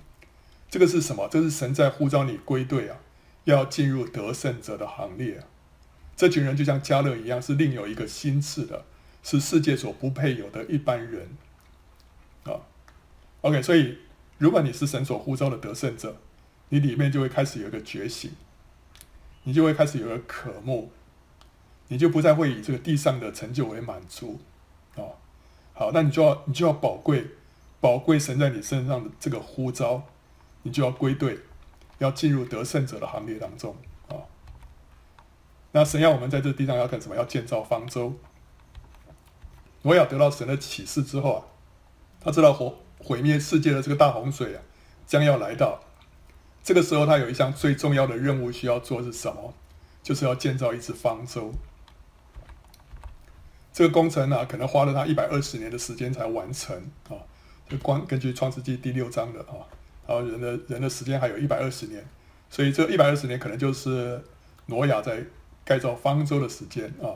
[0.75, 1.29] 这个是什么？
[1.31, 2.97] 这是神在呼召你归队啊，
[3.45, 5.41] 要进入得胜者的行列。
[6.17, 8.83] 这群人就像加勒一样，是另有一个心志的，
[9.23, 11.29] 是世界所不配有的一般人
[12.43, 12.59] 啊。
[13.39, 13.99] OK，所以
[14.37, 16.17] 如果你是神所呼召的得胜者，
[16.67, 18.31] 你里面就会开始有一个觉醒，
[19.43, 20.91] 你就会开始有一个渴慕。
[21.87, 24.41] 你就不再会以这个地上的成就为满足，
[24.97, 25.07] 啊，
[25.71, 27.27] 好，那你就要你就要宝贵，
[27.79, 30.03] 宝贵神在你身上的这个呼召，
[30.65, 31.37] 你就要归队，
[31.99, 33.75] 要进入得胜者的行列当中，
[34.07, 34.17] 啊、
[35.71, 37.15] 那神要我们在这地上要干什么？
[37.15, 38.15] 要建造方舟。
[39.83, 41.39] 挪亚得到神的启示之后啊，
[42.19, 44.61] 他知道毁毁灭世界的这个大洪水啊
[45.05, 45.79] 将要来到，
[46.63, 49.53] 这个时候他有一项最重要的任务需要做是什么？
[50.01, 51.53] 就是要建造一只方舟。
[53.71, 56.75] 这个工程呢、啊，可能花了他一百二十年的时间才完成
[57.07, 57.21] 啊。
[57.69, 59.65] 就光根据创世纪第六章的啊，
[60.07, 62.03] 然后人的人的时间还有一百二十年，
[62.49, 64.21] 所以这一百二十年可能就是
[64.67, 65.23] 挪亚在
[65.63, 67.13] 盖造方舟的时间啊。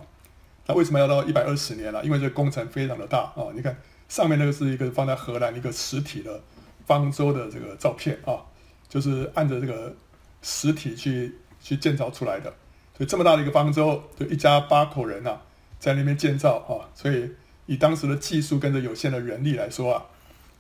[0.65, 3.47] 那为什么要到一百二十年呢、因为这个工程非常的大啊。
[3.56, 3.75] 你看
[4.08, 6.41] 上面那个是一个放在荷兰一个实体的
[6.86, 8.39] 方舟的这个照片啊，
[8.88, 9.95] 就是按着这个
[10.41, 12.54] 实体去去建造出来的。
[12.97, 15.41] 所以这么大的一个方舟，就一家八口人呐、啊。
[15.80, 17.32] 在那边建造啊，所以
[17.65, 20.04] 以当时的技术跟着有限的人力来说啊，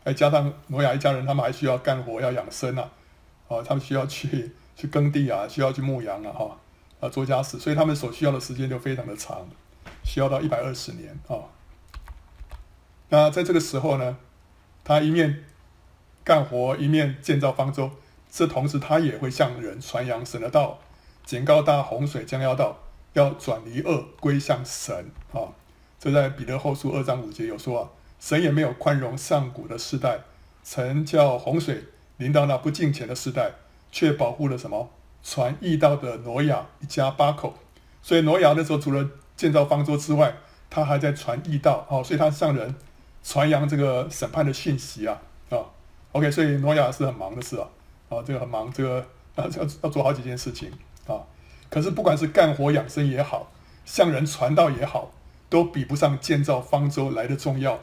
[0.09, 2.89] 再加上挪亚一家人，他们还需要干活要养生啊，
[3.47, 6.57] 啊，他们需要去 去耕地啊，需要去牧羊啊，哈，
[6.99, 9.47] 啊做家事，所以他们所需要的时间就非常的长，
[10.03, 11.37] 需要到一百二十年啊。
[13.09, 14.17] 那在这个时候呢，
[14.83, 15.43] 他一面
[16.23, 17.91] 干活一面建造方舟，
[18.31, 20.79] 这同时他也会向人传扬神的道，
[21.23, 22.79] 警告大洪水将要到。
[23.13, 25.41] 要转离恶，归向神啊！
[25.97, 27.89] 这在彼得后书二章五节有说啊，
[28.19, 30.19] 神也没有宽容上古的世代，
[30.63, 31.85] 曾叫洪水
[32.17, 33.51] 临到那不敬虔的世代，
[33.91, 34.89] 却保护了什么？
[35.23, 37.55] 传义道的挪亚一家八口。
[38.01, 40.33] 所以挪亚那时候除了建造方舟之外，
[40.69, 42.03] 他还在传义道啊！
[42.03, 42.75] 所以他向人
[43.23, 45.57] 传扬这个审判的讯息啊啊
[46.11, 47.67] ！OK，所以挪亚是很忙的事啊
[48.09, 48.99] 啊，这个很忙，这个
[49.35, 50.71] 啊要要做好几件事情
[51.07, 51.19] 啊。
[51.69, 53.51] 可是，不管是干活养生也好，
[53.85, 55.11] 向人传道也好，
[55.49, 57.79] 都比不上建造方舟来的重要。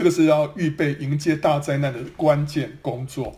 [0.00, 3.36] 这个是要预备迎接大灾难的关键工作。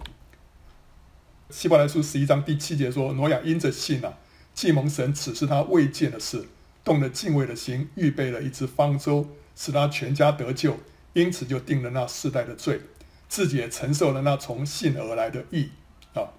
[1.51, 4.19] 希伯来书十一章第七节说：“挪亚因着信啊，
[4.55, 6.45] 既蒙神指示他未见的事，
[6.85, 10.79] 动了敬畏的心，预备了一只方舟，使他全家得救，
[11.15, 12.81] 因此就定了那世代的罪，
[13.29, 15.71] 自己也承受了那从信而来的义
[16.15, 16.31] 啊。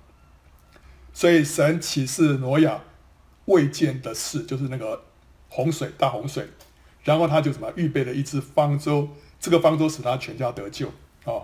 [1.11, 2.79] 所以神启示挪亚。”
[3.47, 5.03] 未见的事就是那个
[5.49, 6.47] 洪水，大洪水，
[7.03, 9.09] 然后他就什么预备了一只方舟，
[9.43, 10.87] 这个方舟使他全家得救
[11.25, 11.43] 啊、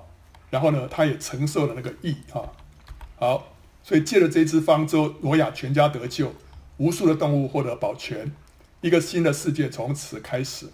[0.49, 2.47] 然后呢，他也承受了那个义啊，
[3.17, 6.33] 好，所以借着这只方舟，挪亚全家得救，
[6.77, 8.31] 无数的动物获得保全，
[8.79, 10.67] 一个新的世界从此开始，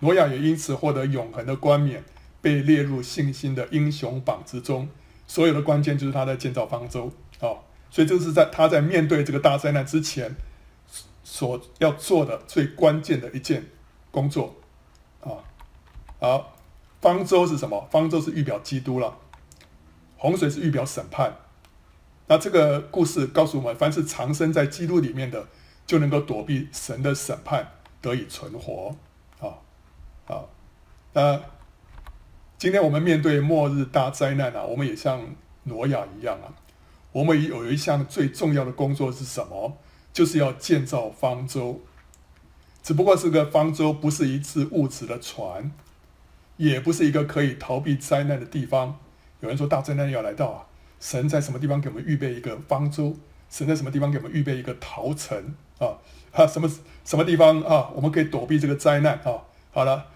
[0.00, 2.04] 挪亚也因此获得永恒的冠冕，
[2.42, 4.90] 被列入信心的英雄榜之中，
[5.26, 7.56] 所有的关键就是他在建造方舟啊。
[7.90, 10.36] 所以这是在他在面对这个大灾难之前
[11.22, 13.64] 所要做的最关键的一件
[14.10, 14.56] 工作
[15.22, 15.40] 啊。
[16.24, 16.54] 好，
[17.02, 17.86] 方舟是什么？
[17.90, 19.18] 方舟是预表基督了。
[20.16, 21.36] 洪水是预表审判。
[22.28, 25.46] 那这个故事告诉我们，凡是藏身在基督里面的，
[25.86, 28.96] 就能够躲避神的审判，得以存活。
[29.38, 29.52] 啊
[30.26, 30.44] 啊，
[31.12, 31.38] 那
[32.56, 35.20] 今天我们面对末日大灾难啊，我们也像
[35.64, 36.48] 挪亚一样啊，
[37.12, 39.76] 我们有一项最重要的工作是什么？
[40.10, 41.82] 就是要建造方舟。
[42.82, 45.70] 只不过是个方舟，不是一只物质的船，
[46.56, 48.98] 也不是一个可以逃避灾难的地方。
[49.40, 50.66] 有人说大灾难要来到啊，
[51.00, 53.16] 神在什么地方给我们预备一个方舟？
[53.50, 55.98] 神在什么地方给我们预备一个逃城啊？
[56.32, 56.68] 啊，什么
[57.04, 57.90] 什么地方啊？
[57.94, 59.44] 我们可以躲避这个灾难啊？
[59.70, 60.06] 好了，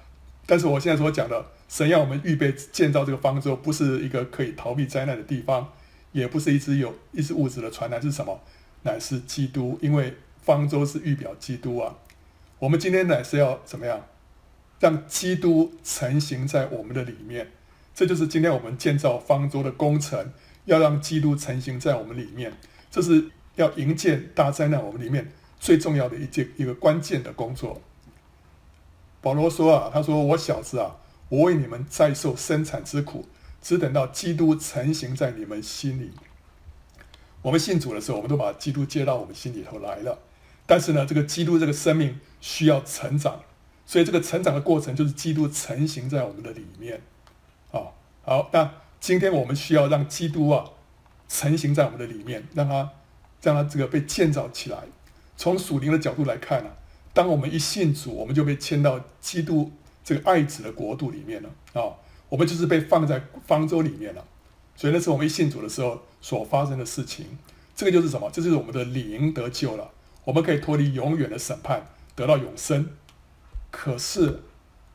[0.46, 5.72] 但是我现在所讲的，神要我们预备建造这个方舟，不是一个可以逃避灾难的地方，
[6.12, 8.40] 也不是一只有一只物质的船，乃是什么？
[8.83, 11.94] 乃是基督，因为方舟是预表基督啊。
[12.59, 14.01] 我们今天乃是要怎么样，
[14.81, 17.51] 让基督成型在我们的里面，
[17.95, 20.33] 这就是今天我们建造方舟的工程，
[20.67, 22.53] 要让基督成型在我们里面，
[22.91, 27.81] 这是要迎接大灾难我们里面最重要的一件一个关键的工作。
[29.21, 30.97] 保罗说啊，他说：“我小子啊，
[31.29, 33.27] 我为你们再受生产之苦，
[33.61, 36.12] 只等到基督成型在你们心里。”
[37.43, 40.21] 我们信主的时候，我们都把基督接到我们心里头来了。
[40.67, 43.41] 但是呢，这个基督这个生命需要成长，
[43.88, 47.01] 所以这个成长的过程就是基督成型在我们的里面，
[47.72, 47.88] 啊，
[48.22, 48.70] 好，那
[49.01, 50.62] 今天我们需要让基督啊
[51.27, 52.90] 成型在我们的里面，让他
[53.40, 54.77] 让他这个被建造起来。
[55.38, 56.70] 从属灵的角度来看呢，
[57.14, 59.72] 当我们一信主，我们就被迁到基督
[60.05, 61.96] 这个爱子的国度里面了啊，
[62.29, 64.22] 我们就是被放在方舟里面了。
[64.77, 67.38] 所以那是我们一信主的时候所发生的事情。
[67.74, 68.29] 这个就是什么？
[68.31, 69.90] 这就是我们的灵得救了。
[70.24, 72.90] 我们可以脱离永远的审判，得到永生。
[73.70, 74.40] 可是，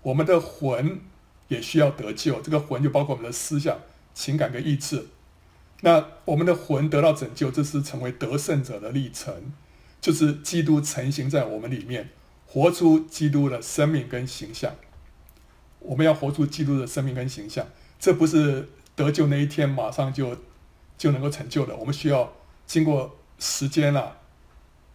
[0.02, 1.02] 我们的魂
[1.48, 2.42] 也需要得救。
[2.42, 3.80] 这个魂就包括我们的思想、
[4.14, 5.08] 情感跟意志。
[5.82, 9.54] 那我们的魂得到拯救，这是成为得胜者的历程，
[10.02, 12.10] 就是基督成型在我们里面，
[12.48, 14.76] 活出基督的生命跟形象。
[15.80, 17.68] 我们要活出基督的生命跟形象，
[18.00, 20.38] 这不是得救那一天马上就
[20.98, 21.76] 就能够成就的。
[21.76, 22.34] 我们需要
[22.66, 24.18] 经过时间啊。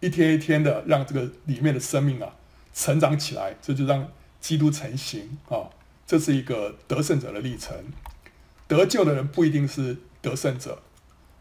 [0.01, 2.33] 一天一天的让这个里面的生命啊
[2.79, 4.07] 成长起来，这就让
[4.39, 5.67] 基督成型啊，
[6.07, 7.75] 这是一个得胜者的历程。
[8.69, 10.81] 得救的人不一定是得胜者，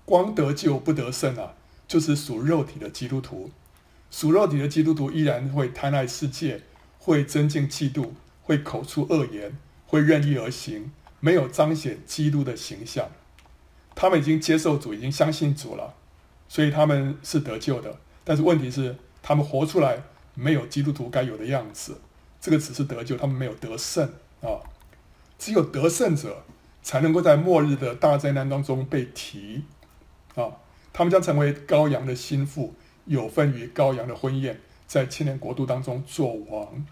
[0.04, 1.54] 光得救不得胜啊，
[1.86, 3.52] 就是属肉体的基督徒。
[4.10, 6.62] 属肉体的基督徒依然会贪爱世界，
[6.98, 8.10] 会增进嫉妒，
[8.42, 13.08] 会口出恶言，会任意而行，没有彰显基督的形象。
[13.94, 15.94] 他们已经接受主，已经相信主了，
[16.48, 18.00] 所以他们是得救的。
[18.24, 20.02] 但是问题是，他们活出来
[20.38, 22.00] 没有基督徒该有的样子，
[22.40, 24.08] 这个只是得救，他们没有得胜
[24.40, 24.62] 啊。
[25.38, 26.44] 只有得胜者
[26.82, 29.64] 才能够在末日的大灾难当中被提
[30.36, 30.52] 啊，
[30.92, 32.74] 他们将成为羔羊的心腹，
[33.06, 36.86] 有份于羔羊的婚宴，在千年国度当中做王。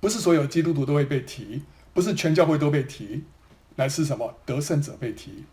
[0.00, 1.62] 不是所有基督徒都会被提，
[1.94, 3.24] 不是全教会都被提，
[3.76, 4.34] 乃是什么？
[4.44, 5.44] 得胜者被提。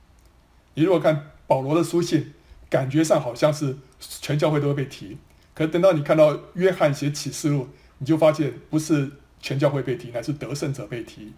[0.73, 2.33] 你如果看保罗的书信。
[2.69, 5.17] 感觉上好像是全教会都会被提，
[5.59, 7.67] 可等到你看到约翰写启示录，
[7.97, 11.33] 你就发现不是全教会被提，乃是得胜者被提。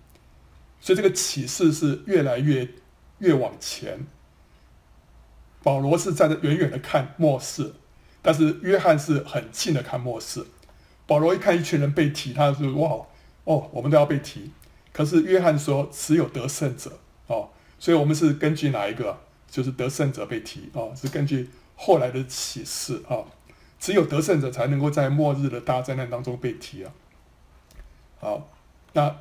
[0.79, 2.69] 所以这个启示是越来越
[3.17, 4.05] 越往前。
[5.63, 7.73] 保罗是站在远远的看末世，
[8.21, 10.45] 但是约翰是很近的看末世。
[11.07, 13.07] 保罗一看一群人被提，他说：“哇，
[13.45, 14.51] 哦，我们都要被提。”
[14.93, 19.17] 可是约翰说：“只有得胜者哦。”所以我们是根据哪一个？
[19.49, 23.25] 就是得胜者被提哦，是根据后来的启示啊，
[23.81, 26.93] 只有得胜者才能够在末日的大灾难当中被提啊。
[28.19, 28.49] 好，
[28.93, 29.15] 那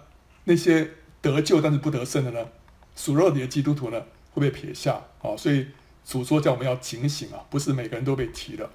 [0.44, 0.90] 那些
[1.22, 2.46] 得救但是不得胜的呢？
[2.94, 5.34] 属肉体的基督徒呢，会被撇下啊。
[5.34, 5.66] 所以
[6.04, 8.68] 主说叫我们要警醒啊，不是每个人都被提的。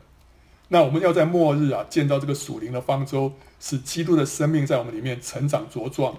[0.69, 6.17] 那我们要在末日啊，建造这个属灵的方舟，使基督的生命在我们里面成长茁壮，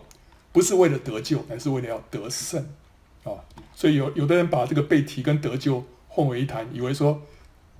[0.53, 2.65] 不是为了得救，而是为了要得胜。
[3.25, 3.43] 啊，
[3.75, 7.21] 所以有有的人把这个被提跟得救混为一谈，以为说，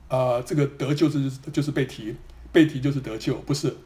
[0.09, 2.15] 呃，这个得救是就是被提，
[2.53, 3.77] 被提就是得救，不是，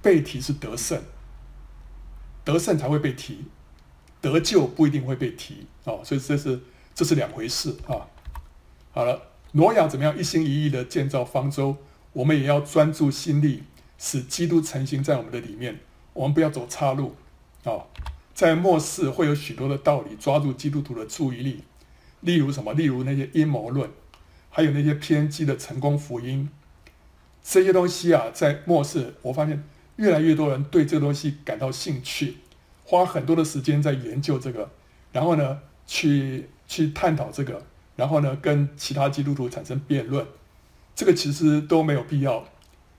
[0.00, 1.00] 被提是得胜，
[2.44, 3.44] 得胜才会被提，
[4.20, 6.60] 得救不一定会被提啊，所以这是
[6.94, 8.08] 这是两回事啊。
[8.92, 9.22] 好了，
[9.52, 11.76] 挪亚怎么样一心一意的建造方舟，
[12.12, 13.62] 我们也要专注心力，
[13.98, 15.78] 使基督成型在我们的里面，
[16.12, 17.14] 我们不要走岔路
[17.64, 17.86] 啊。
[18.34, 21.62] 在末世会有许多的道理抓住基督徒的注意力，
[22.22, 22.72] 例如什么？
[22.72, 23.88] 例如那些阴谋论，
[24.54, 26.50] 还有那些偏激的成功福音，
[27.42, 29.64] 这些东西啊，在末世我发现
[29.96, 32.36] 越来越多人对这个东西感到兴趣，
[32.84, 34.70] 花很多的时间在研究这个，
[35.10, 37.64] 然后呢，去去探讨这个，
[37.96, 40.26] 然后呢，跟其他基督徒产生辩论，
[40.94, 42.46] 这个其实都没有必要。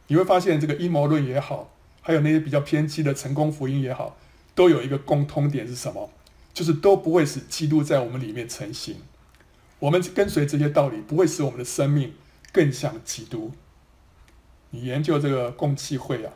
[0.08, 4.18] 你会发现这个阴谋论也好，还有那些比较偏激的成功福音也好，
[4.56, 6.10] 都有一个共通点是什么？
[6.51, 8.97] 就是都不会使基督在我们里面成型。
[9.84, 12.14] 我们跟随这些道理，不会使我们的生命
[12.54, 13.52] 更像基督。
[14.70, 16.32] 你研究这个共济会啊，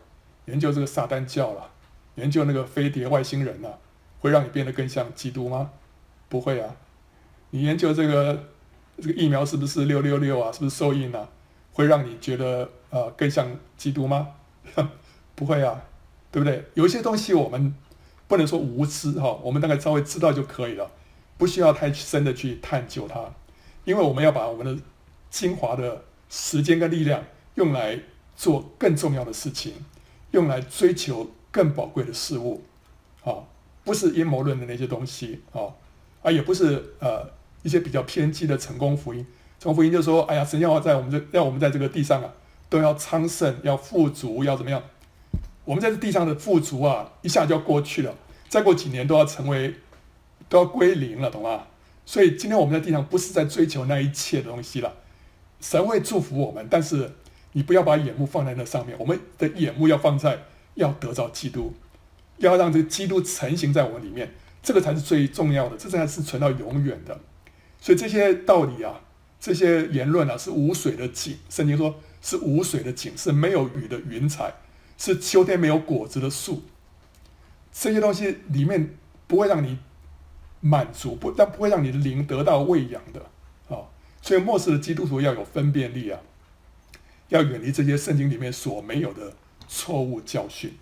[0.48, 1.70] 研究这个撒旦教了、啊，
[2.16, 3.72] 研究那个飞碟外星人啊，
[4.20, 5.72] 会让你变得更像基督吗？
[6.28, 6.76] 不会啊。
[7.52, 8.50] 你研究这个
[8.98, 10.52] 这个疫苗是不是六六六啊？
[10.52, 11.30] 是不是受印啊？
[11.72, 14.28] 会让你觉得呃更像基督吗？
[15.36, 15.84] 不会啊，
[16.34, 16.66] 对不对？
[16.74, 17.74] 有些东西我们
[18.28, 20.92] 不能说无知哈、我们大概稍微知道就可以了，
[21.38, 23.34] 不需要太深的去探究它，
[23.86, 24.82] 因为我们要把我们的
[25.30, 27.24] 精华的时间跟力量
[27.56, 28.00] 用来。
[28.40, 29.74] 做更重要的事情，
[30.30, 32.62] 用来追求更宝贵的事物，
[33.24, 33.34] 啊，
[33.84, 35.74] 不是阴谋论的那些东西啊，
[36.22, 37.28] 啊，也不是呃
[37.64, 39.26] 一些比较偏激的成功福音。
[39.60, 42.32] 成功福音就说，哎呀，神要在我们这，让我们在这个地上啊，
[42.70, 44.84] 都要昌盛，要富足，要怎么样？
[45.66, 48.14] 我们在这地上的富足啊，一下就要过去了，
[48.48, 49.74] 再过几年都要成为，
[50.50, 51.68] 都要归零了，懂吗？
[52.06, 54.94] 所以今天我们在地上不是在追求那一切的东西了，
[55.60, 57.12] 神会祝福我们，但是。
[57.54, 60.44] 你不要把眼目放在那上面，我们的眼目要放在
[60.76, 61.74] 要得到基督，
[62.38, 64.32] 要让这个基督成型在我们里面，
[64.62, 67.20] 这个才是最重要的，这才是存到永远的。
[67.82, 69.02] 所以这些道理啊，
[69.40, 71.36] 这些言论啊，是无水的井。
[71.50, 74.54] 圣经说是无水的井，是没有雨的云彩，
[74.96, 76.62] 是秋天没有果子的树。
[77.72, 78.96] 这些东西里面
[79.26, 79.80] 不会让你
[80.62, 83.22] 满足，不但不会让你的灵得到喂养的
[83.76, 83.82] 啊。
[84.22, 86.20] 所以末世的基督徒要有分辨力啊。
[87.30, 89.34] 要远离这些圣经里面所没有的
[89.68, 90.74] 错误教训。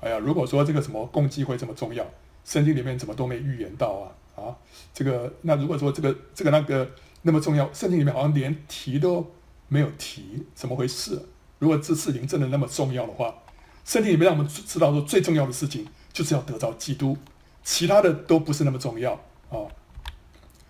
[0.00, 2.06] 哎呀，如果说这个什么共济会这么重要，
[2.44, 4.06] 圣经里面怎么都没预言到啊？
[4.40, 4.56] 啊，
[4.94, 6.88] 这个那如果说这个这个那个
[7.22, 9.28] 那么重要，圣经里面好像连提都
[9.66, 11.20] 没有提，怎么回事？
[11.58, 13.34] 如果这事情真的那么重要的话，
[13.84, 17.16] 圣经里面让我们知道说最重要的事情就是要得到基督，
[17.70, 19.12] 其他的都不是那么重要
[19.50, 19.68] 啊。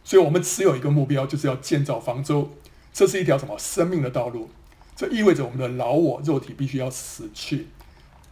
[0.03, 2.51] 所以我们只有一个目标，就是要建造方舟，
[2.93, 4.51] 这是一条什么生命的道路。
[4.97, 7.69] 这意味着我们的老我肉体必须要死去，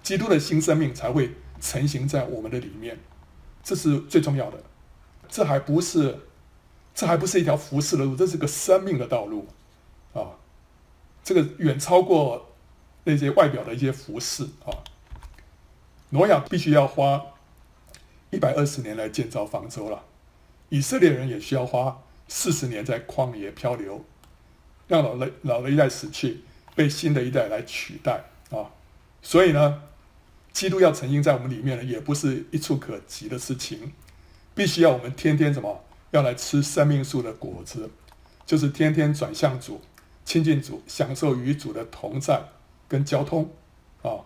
[0.03, 2.99] 基督的新生命才会成型在我们的里面，
[3.63, 4.59] 这是最重要的。
[5.29, 6.19] 这还不是，
[6.93, 9.47] 这还不是一条服侍的路，这是个生命的道路
[10.13, 10.43] 啊！
[11.23, 12.57] 这个远超过
[13.05, 14.75] 那些外表的一些服侍啊。
[16.11, 17.23] 挪亚必须要花
[18.31, 20.05] 一百二十年来建造方舟了，
[20.69, 24.05] 以色列人也需要花四十年在旷野漂流，
[24.89, 26.43] 让老的老的一代死去。
[26.75, 28.69] 被新的一代来取代啊，
[29.23, 29.83] 所以呢，
[30.53, 33.95] 基督要成型在我们里面呢，也不是一蹴可及的事情，
[34.55, 37.89] 必须要我们天天什么，要来吃生命树的果子，
[38.45, 39.81] 就是天天转向主，
[40.27, 42.43] 亲近主，享受与主的同在
[42.87, 43.51] 跟交通
[44.03, 44.21] 啊，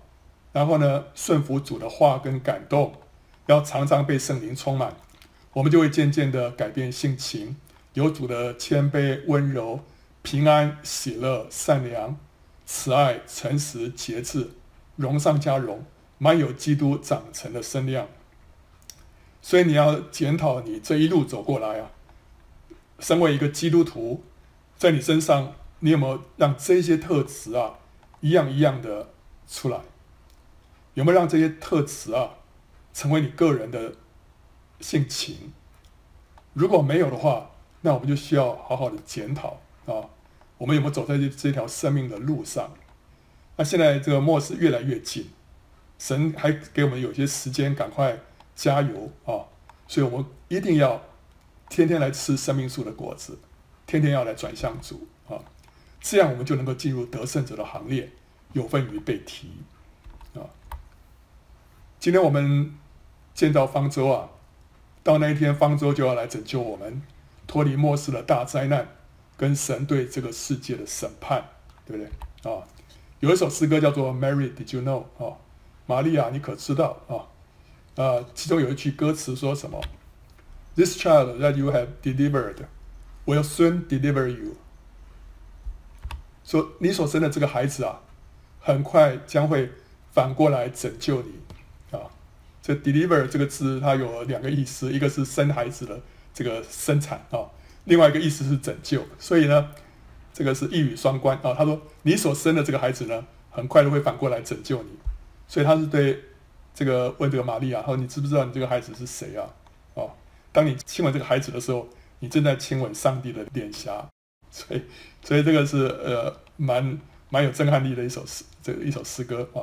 [0.51, 2.93] 然后呢，顺服主的话跟感动，
[3.47, 4.97] 要常常被圣灵充满，
[5.53, 7.57] 我们就会渐渐的改变性情，
[7.95, 9.81] 有主的谦卑、温柔、
[10.23, 12.19] 平安、喜乐、善良。
[12.73, 14.53] 慈爱、诚实、节制，
[14.95, 15.85] 荣上加荣，
[16.19, 18.07] 满有基督长成的身量。
[19.43, 21.91] 所以你要检讨你这一路走过来啊，
[23.01, 24.23] 身为一个基督徒，
[24.77, 27.81] 在你身上，你有没有让这些特质啊，
[28.21, 29.09] 一样一样的
[29.49, 29.81] 出来？
[30.95, 32.35] 有没有让这些特质啊，
[32.93, 33.95] 成为你个人的
[34.81, 35.53] 性情？
[36.53, 37.51] 如果没有的话，
[37.83, 40.11] 那我们就需要好好的检讨啊。
[40.59, 42.73] 我们有没有走在这这条生命的路上？
[43.57, 45.31] 那现在这个末世越来越近，
[45.99, 48.19] 神还给我们有些时间，赶快
[48.55, 49.47] 加油啊！
[49.87, 51.03] 所以我们一定要
[51.69, 53.39] 天天来吃生命树的果子，
[53.87, 55.39] 天天要来转向主啊！
[56.01, 58.11] 这样我们就能够进入得胜者的行列，
[58.53, 59.51] 有份于被提
[60.35, 60.45] 啊！
[61.99, 62.75] 今天我们
[63.35, 64.31] 建造方舟啊，
[65.03, 67.03] 到那一天方舟就要来拯救我们，
[67.47, 68.89] 脱离末世的大灾难。
[69.37, 71.43] 跟神对这个世界的审判，
[71.87, 72.61] 对不对啊？
[73.21, 75.39] 有一首诗歌叫做《Mary Did You Know》啊，
[75.87, 77.25] 玛利亚，你可知道啊？
[77.95, 79.81] 呃，其中有一句歌词说什么
[80.75, 82.57] ？This child that you have delivered
[83.25, 84.57] will soon deliver you。
[86.45, 88.03] 说你所生的这个孩子啊，
[88.61, 89.73] 很快将会
[90.13, 91.41] 反过来拯救你。
[92.77, 96.01] “Deliver” 这个字它有两个意思，一个是生孩子的
[96.33, 97.45] 这个生产啊。
[97.85, 99.71] 另外一个意思是拯救，所以呢，
[100.33, 101.55] 这个是一语双关啊。
[101.57, 104.91] 他说：“你所生的这个孩子呢，很快就会反过来拯救你。”
[105.49, 106.23] 所以他是对
[106.75, 109.49] 这个问这个玛利亚：“他说你知不知道你这个孩子是谁啊？”
[109.95, 110.11] 哦，
[110.53, 111.89] 当你亲吻这个孩子的时候，
[112.21, 114.07] 你正在亲吻上帝的脸颊。
[114.51, 114.83] 所以，
[115.23, 119.63] 所以这个是呃蛮蛮有震撼力的一首诗，这一首诗歌啊。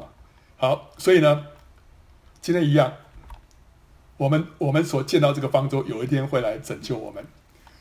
[0.58, 1.46] 好，所以呢，
[2.48, 2.94] 今天一样，
[4.16, 7.22] 我们我们所见到这个方舟，有一天会来拯救我们，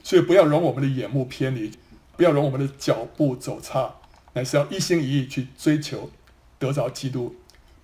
[0.03, 1.71] 所以不要容我们的眼目偏离，
[2.17, 3.95] 不要容我们的脚步走差，
[4.33, 6.11] 乃是要一心一意去追求
[6.59, 7.37] 得着基督。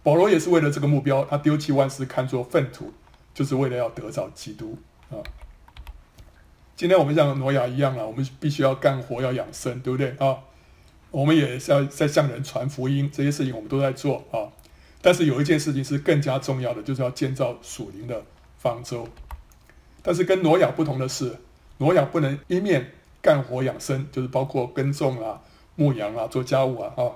[0.02, 2.92] 保罗也是为了这个目标，他丢弃万事，看作粪土，
[3.32, 4.76] 就是为了要得着基督
[5.08, 5.22] 啊。
[6.74, 10.36] 今天我们像挪亚一样啊，我们必须要干活，要养生，对不对啊？
[11.12, 14.50] 我们也是要在向人传福音，这些事情我们都在做啊。
[15.02, 18.24] 但是有一件事情是更加重要的，就是要建造属灵的
[18.56, 19.06] 方舟。
[20.00, 21.36] 但是跟挪亚不同的是，
[21.78, 25.42] 挪亚不能一面干活养生，就是包括耕种啊、
[25.74, 27.10] 牧羊啊、做家务啊啊，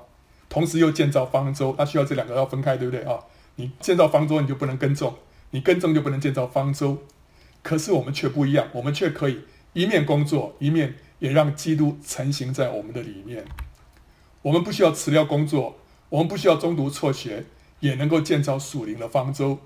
[0.49, 3.19] 同时又建造方舟，他需要这两个要分开，对不对啊？
[3.55, 5.15] 你建造方舟你就不能耕种，
[5.51, 6.99] 你耕种就不能建造方舟。
[7.63, 13.45] 可是我们却不一样，我们却可以一面工作，一面也让基督成型在我们的里面。
[14.43, 15.77] 我们不需要辞掉工作，
[16.09, 17.45] 我们不需要中途辍学。
[17.81, 19.59] 也能够建造属灵的方舟。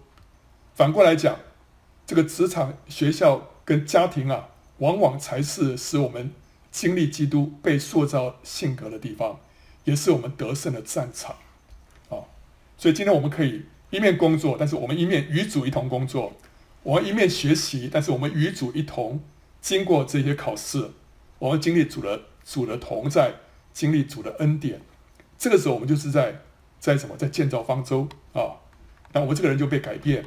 [0.75, 1.37] 反过来讲，
[2.07, 4.49] 这个职场、学校跟家庭啊，
[4.79, 6.33] 往往才是使我们
[6.71, 9.41] 经历基督被塑造性格的地方，
[9.85, 11.37] 也是我们得胜的战场。
[12.09, 12.25] 啊，
[12.79, 16.33] 所以今天我们可以一面工作，但是我们一面与主一同工作；
[16.83, 19.23] 我们一面学习，但是我们与主一同
[19.61, 20.91] 经过这些考试。
[21.39, 23.35] 我们经历主的主的同在，
[23.73, 24.81] 经历主的恩典。
[25.39, 26.43] 这个时候，我们就是在。
[26.81, 27.15] 在什么？
[27.17, 28.59] 在建造方舟啊！
[29.13, 30.25] 那我这个人就被改变，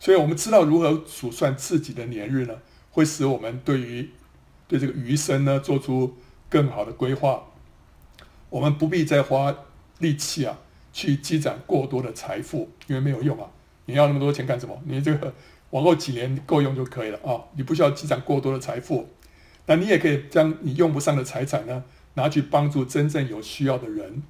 [0.00, 2.54] 所以我们知道如何数算自己的年日呢？
[2.90, 4.10] 会使我们对于
[4.66, 6.16] 对这个余生呢做出
[6.48, 7.44] 更好的规划。
[8.50, 9.54] 我们不必再花
[9.98, 10.58] 力气啊，
[10.92, 13.50] 去积攒过多的财富，因为没有用啊！
[13.86, 14.80] 你要那么多钱干什么？
[14.84, 15.32] 你这个
[15.70, 17.44] 往后几年够用就可以了啊！
[17.56, 19.08] 你不需要积攒过多的财富，
[19.66, 21.84] 那你也可以将你用不上的财产呢，
[22.14, 24.22] 拿去帮助真正有需要的人。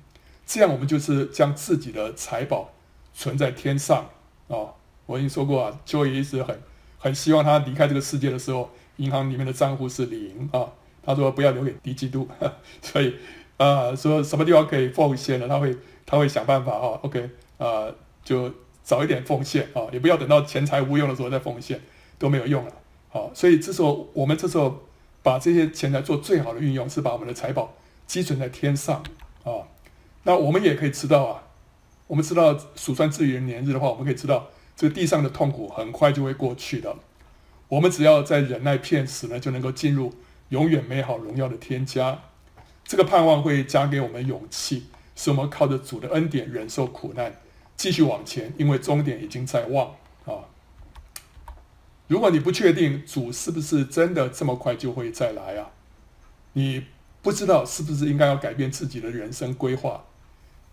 [0.47, 2.73] 这样，我们就是将自己的财宝
[3.15, 4.11] 存在天上
[4.49, 4.75] 啊、
[5.07, 6.61] 我已经说过啊，Joey 一直很
[6.99, 10.69] 很希望他离开这个世界的时候，银行里面的账户是零啊。
[11.07, 12.27] 他说不要留给敌基督，
[12.81, 13.15] 所以
[13.59, 15.47] 啊，说什么地方可以奉献呢？
[15.47, 15.77] 他会
[16.07, 16.99] 他会想办法啊。
[17.03, 17.29] OK
[17.59, 17.93] 啊，
[18.25, 18.51] 就
[18.83, 21.79] 早一点奉献啊，也不要等到钱财无用的时候再奉献，
[22.19, 22.73] 都没有用了。
[23.11, 24.83] 好，所以这时候我们这时候
[25.23, 27.75] 把这些钱财做最好的运用，是把我们的财宝
[28.07, 29.03] 积存在天上
[29.45, 29.69] 啊。
[30.25, 31.43] 那我们也可以知道啊，
[32.07, 36.97] 我们知道数算自己的年日的话，我们可以知道这个地上的痛苦很快就会过去的。
[37.69, 40.13] 我们只要在忍耐片时呢，就能够进入
[40.49, 42.21] 永远美好荣耀的天家。
[42.85, 47.41] 这个盼望会加给我们勇气，使我们靠着主的恩典忍受苦难，
[47.77, 49.95] 继续往前，因为终点已经在望
[50.27, 50.45] 啊。
[52.07, 55.71] 如果你不确定主是不是真的这么快就会再来啊，
[56.53, 56.85] 你
[57.23, 60.05] 不知道是不是应该要改变自己的人生规划。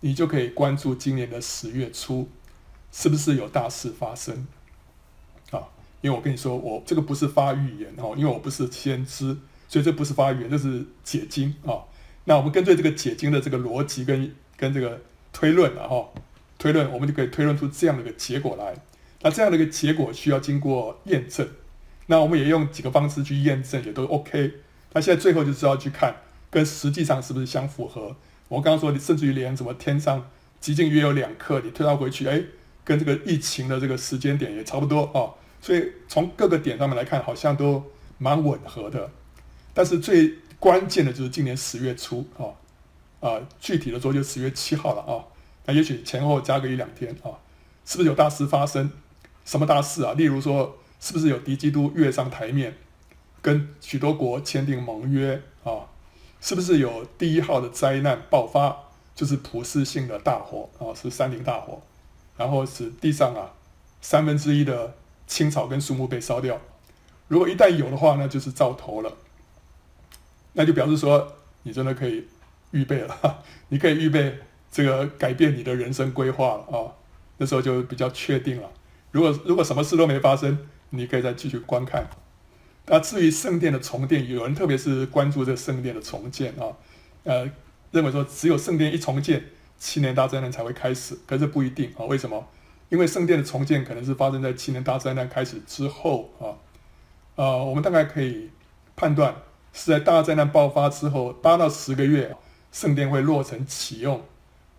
[0.04, 2.28] 你就可以关注今年的十月初，
[2.90, 4.46] 是不是有大事发生
[5.52, 5.62] 啊？
[6.00, 9.36] 因为我跟你说，我这个不是发预言哦，因为我不是先知，
[9.68, 11.86] 所以这不是发预言，这是解经啊。
[12.24, 15.00] 那我们根据这个解经的这个逻辑跟跟这个
[15.32, 16.08] 推论啊，哈，
[16.58, 18.74] 推论我们就可以推论出这样的一个结果来。
[19.22, 21.48] 那这样的一个结果需要经过验证，
[22.06, 24.54] 那我们也用几个方式去验证，也都 OK。
[24.94, 26.16] 那现在最后就是要去看
[26.50, 28.16] 跟实际上是不是相符合。
[28.52, 30.28] 我刚刚说，你甚至于连什么天上
[30.60, 32.38] 极近约有两刻，你推到回去，哎，
[32.84, 35.32] 跟这个疫情的这个时间点也差不多啊。
[35.58, 37.82] 所以从各个点上面来看，好像都
[38.18, 39.10] 蛮吻合的。
[39.72, 42.52] 但是最关键的就是今年十月初啊，
[43.26, 45.24] 啊、具体的说就十月七号了啊。
[45.64, 47.32] 那也许前后加个一两天啊，
[47.86, 48.90] 是不是有大事发生？
[49.46, 50.12] 什么大事啊？
[50.12, 52.76] 例如说，是不是有敌基督跃上台面，
[53.40, 55.88] 跟许多国签订盟约啊？
[56.42, 58.76] 是不是有第一号的灾难爆发，
[59.14, 61.80] 就是普世性的大火啊，是山林大火，
[62.36, 63.52] 然后使地上啊
[64.00, 64.92] 三分之一的
[65.28, 66.60] 青草跟树木被烧掉。
[67.28, 69.12] 如果一旦有的话呢，就是兆头了，
[70.54, 71.32] 那就表示说
[71.62, 72.26] 你真的可以
[72.72, 74.40] 预备了， 你可以预备
[74.70, 76.90] 这个改变你的人生规划了啊，
[77.38, 78.68] 那时候就比较确定了。
[79.12, 80.58] 如果如果什么事都没发生，
[80.90, 82.10] 你可以再继续观看。
[82.92, 86.68] 那至于圣殿的重建，有人特别是关注这圣殿的重建啊，
[87.24, 87.50] 呃，
[87.90, 89.42] 认为说只有圣殿一重建，
[89.78, 92.04] 七年大灾难才会开始，可是不一定啊。
[92.04, 92.46] 为什么？
[92.90, 96.52] 因为圣殿的重建可能是发生在七年大灾难开始之后啊。
[97.36, 98.50] 呃，我们大概可以
[98.94, 99.36] 判断
[99.72, 102.36] 是在大灾难爆发之后八到十个月，
[102.72, 104.20] 圣殿会落成启用，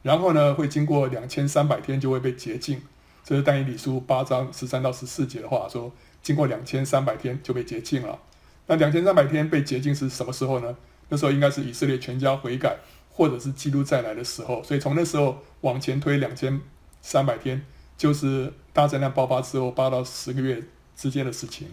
[0.04, 2.80] 然后呢会经过两千三百天就会被洁净。
[3.24, 5.92] 这是但以理书八章十三到十四节的话说。
[6.24, 8.18] 经过两千三百天就被洁净了，
[8.66, 10.76] 那两千三百天被洁净是什么时候呢？
[11.10, 12.78] 那时候应该是以色列全家悔改，
[13.12, 14.64] 或者是基督再来的时候。
[14.64, 16.60] 所以从那时候往前推两千
[17.02, 17.64] 三百天，
[17.98, 20.64] 就是大灾难爆发之后八到十个月
[20.96, 21.68] 之间的事情。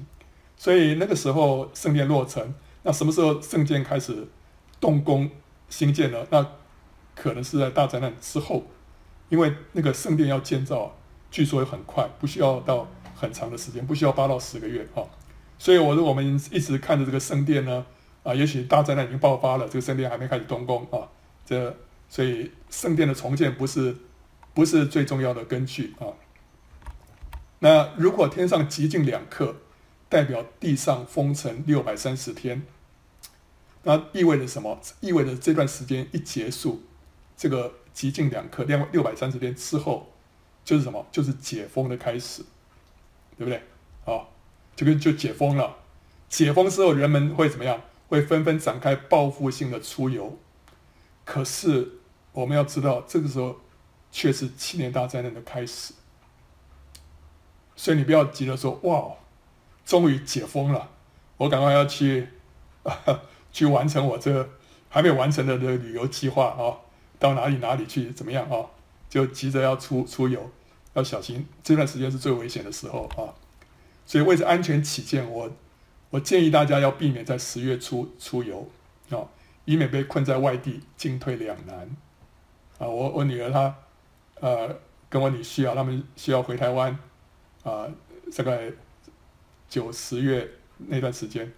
[0.57, 4.27] 所以那个时候圣殿落成，那什么时候圣殿开始
[4.81, 5.31] 动工
[5.69, 6.27] 兴建呢？
[6.31, 6.45] 那
[7.15, 8.67] 可能是在大灾难之后，
[9.29, 10.97] 因为那个圣殿要建造，
[11.31, 12.89] 据说很快，不需要到
[13.21, 15.05] 很长的时间，不需要八到十个月啊。
[15.59, 17.85] 所以我说我们一直看着这个圣殿呢，
[18.23, 21.07] 啊，也许大灾难已经爆发了，这个圣殿还没开始动工啊，
[21.45, 21.77] 这
[22.09, 23.95] 所以圣殿的重建不是
[24.55, 26.17] 不是最重要的根据啊。
[27.59, 29.57] 那如果天上极静两刻，
[30.09, 32.63] 代表地上封城六百三十天，
[33.83, 34.81] 那意味着什么？
[35.01, 36.83] 意味着这段时间一结束，
[37.37, 40.11] 这个极静两刻，六六百三十天之后，
[40.65, 41.07] 就是什么？
[41.13, 42.43] 就是解封的开始，
[43.41, 43.63] 对不对？
[44.05, 44.29] 啊，
[44.77, 45.79] 这个就解封了。
[46.29, 47.81] 解封之后，人们会怎么样？
[48.09, 50.39] 会纷纷展开报复性的出游。
[51.25, 52.01] 可是
[52.33, 53.57] 我们要知道，这个时候
[54.13, 55.95] 却是七年大灾难的开始。
[57.75, 59.17] 所以你不要急着说哇。
[59.87, 60.91] 终于解封了，
[61.37, 62.29] 我赶快要去，
[62.85, 62.95] 啊，
[63.51, 64.49] 去完成我这个
[64.89, 66.79] 还没完成的这个旅游计划啊！
[67.19, 68.13] 到哪里哪里去？
[68.13, 68.67] 怎么样啊？
[69.09, 70.49] 就急着要出出游，
[70.95, 73.35] 要小心，这段时间是最危险的时候啊！
[74.07, 75.51] 所以为了安全起见，我
[76.11, 78.69] 我建议大家要避免在十月初出游
[79.11, 79.29] 啊，
[79.65, 81.89] 以免被困在外地进退两难
[82.79, 82.87] 啊！
[82.89, 83.75] 我我女儿她
[84.41, 84.79] 呃
[85.09, 86.99] 跟我女婿啊，他们需要回台湾
[87.63, 87.87] 啊，
[88.33, 88.73] 这个。
[89.71, 90.51] 九十月
[90.89, 91.49] 那段时间，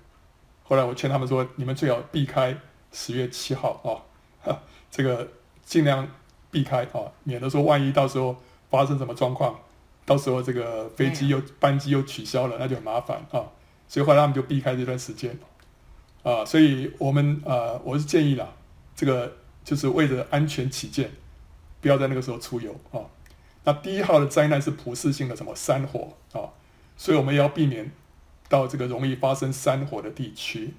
[0.65, 2.55] 后来我劝他们说：“你们最好避开
[2.93, 4.05] 十月七号
[4.45, 4.61] 啊，
[4.93, 5.27] 这个
[5.65, 6.07] 尽量
[6.51, 8.37] 避开啊，免得说万一到时候
[8.73, 9.61] 发生什么状况，
[10.05, 13.45] 到时候这个飞机又班机又取消了，那就很麻烦啊。”
[13.87, 15.39] 所以后来他们就避开这段时间
[16.23, 16.45] 啊。
[16.45, 18.49] 所以我们啊，我是建议啦，
[18.97, 21.11] 这个就是为了安全起见，
[21.81, 22.99] 不要在那个时候出游啊。
[23.65, 26.51] 那第一号的灾难是普世性的什么山火啊，
[26.97, 27.93] 所以我们要避免。
[28.49, 30.75] 到这个容易发生山火的地区，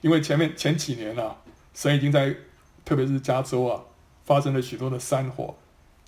[0.00, 1.36] 因为前面前几年啊，
[1.72, 2.34] 神已经在，
[2.84, 3.82] 特别是加州啊，
[4.24, 5.54] 发生了许多的山火。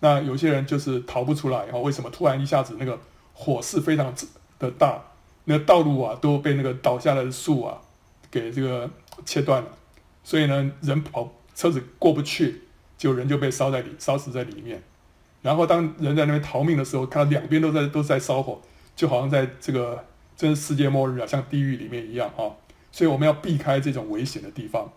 [0.00, 2.10] 那有些人就是逃不出来啊，为什么？
[2.10, 2.98] 突然一下子那个
[3.32, 4.14] 火势非常
[4.58, 5.02] 的大，
[5.44, 7.80] 那道路啊都被那个倒下来的树啊
[8.30, 8.90] 给这个
[9.24, 9.68] 切断了，
[10.22, 12.62] 所以呢，人跑车子过不去，
[12.98, 14.82] 就人就被烧在里烧死在里面。
[15.42, 18.60] 然后当人在那边逃命的时候，看到两边都在都在烧火，
[18.94, 20.04] 就好像在这个。
[20.36, 22.52] 真是世界末日啊，像地狱里面一样啊！
[22.92, 24.92] 所以我们要避开这种危险的地方。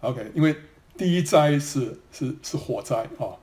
[0.00, 0.56] OK，因为
[0.96, 3.38] 第一灾是是是火灾啊，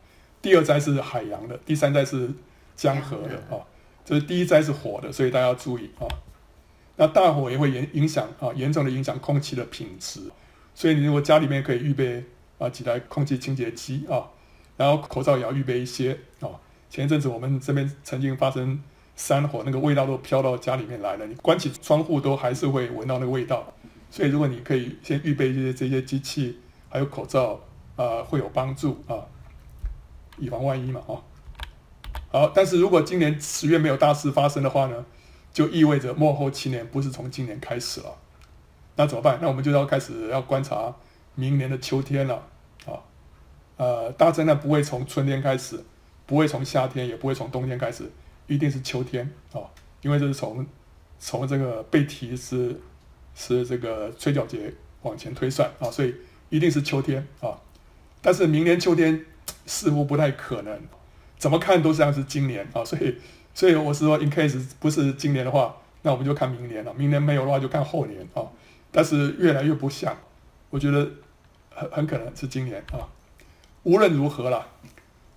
[0.46, 2.30] 第二灾是海洋的，第三灾是
[2.76, 3.58] 江河的啊。
[4.06, 6.06] 这是第一灾是火的，所以大家要注意啊。
[6.98, 10.22] 那大火也会影影响啊，严重的影响空气的品质。
[10.76, 12.24] 所以你如果家里面可以预备
[12.60, 14.30] 啊几台空气清洁机啊，
[14.78, 16.48] 然后口罩也要预备一些啊。
[16.92, 18.80] 前一阵子我们这边曾经发生。
[19.16, 23.74] 山火那个味道都飘到家里面来了，你关起窗户都还是会闻到那个味道，
[24.12, 27.54] 所以如果你可以先预备这些这些机器，还有口罩，
[27.96, 29.24] 啊、呃，会有帮助啊，
[30.38, 31.22] 以防万一嘛，啊，
[32.32, 35.06] 好，但是如果今年十月没有大事发生的话呢，
[35.54, 38.18] 就意味着末后七年不是从今年开始了，
[38.96, 39.40] 那怎么办？
[39.42, 40.94] 那我们就要开始要观察
[41.36, 42.36] 明年的秋天了，
[42.86, 43.00] 啊，
[43.78, 45.84] 呃，大灾难不会从春天开始，
[46.26, 48.12] 不会从夏天，也不会从冬天开始。
[48.48, 49.60] 一定是秋天啊，
[50.02, 50.64] 因为这是从
[51.18, 52.80] 从这个背题是
[53.34, 54.72] 是这个吹角节
[55.02, 56.14] 往前推算啊，所以
[56.50, 57.60] 一定是秋天啊。
[58.22, 59.26] 但是明年秋天
[59.66, 60.80] 似乎不太可能，
[61.38, 62.84] 怎么看都像是今年啊。
[62.84, 63.16] 所以
[63.54, 66.94] 所以我是说，in case 不是今年的话，那我们就看明年了。
[66.94, 68.44] 明年没有的话，就看后年啊。
[68.92, 70.18] 但是越来越不像，
[70.70, 71.10] 我觉得
[71.70, 73.08] 很很可能是今年啊。
[73.84, 74.68] 无论如何啦，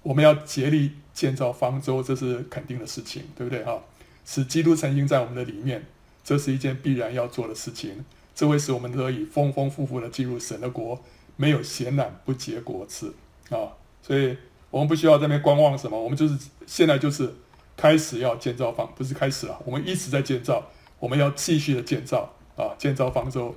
[0.02, 0.92] 我们要竭力。
[1.18, 3.82] 建造方舟，这是肯定的事情，对不对哈？
[4.24, 5.84] 使基督曾经在我们的里面，
[6.22, 8.04] 这是一件必然要做的事情。
[8.36, 11.02] 这会使我们得以丰丰富富的进入神的国，
[11.34, 13.16] 没有闲懒不结果子
[13.50, 13.74] 啊！
[14.08, 14.34] 所以
[14.70, 16.34] 我们不需要在那边观望什么，我们就是
[16.66, 17.30] 现在就是
[17.76, 20.66] 开始要建造方，不是开始了，我们一直在建造，
[20.98, 22.74] 我们要继续的建造啊！
[22.78, 23.54] 建造方舟，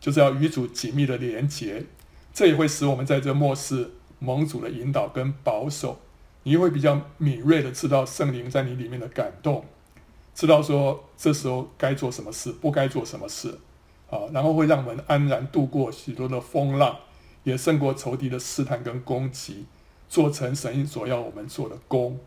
[0.00, 1.86] 就是要与主紧密的连结，
[2.32, 6.00] 这也会使我们在这末世蒙主的引导跟保守。
[6.42, 9.64] 你会比较敏锐的知道圣灵在你里面的感动，
[10.34, 13.60] 知道说这时候该做什么事，不该做什么事，
[14.10, 16.98] 啊，然后会让我们安然度过许多的风浪，
[17.44, 19.64] 也胜过仇敌的试探跟攻击，
[20.14, 22.20] 做成神所要我们做的工。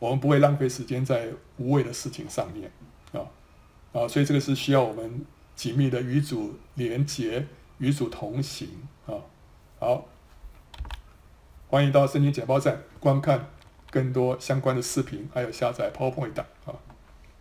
[0.00, 2.68] 我们不会浪费时间在无谓的事情上面，
[3.12, 3.30] 啊，
[3.92, 7.46] 啊，所以这个是需要我们紧密的与主连结，
[7.78, 8.68] 与主同行，
[9.06, 9.14] 啊。
[9.78, 10.04] 好，
[11.68, 13.48] 欢迎到圣经简报站观看
[13.92, 16.74] 更多相关的视频，还有下载 PowerPoint 档啊。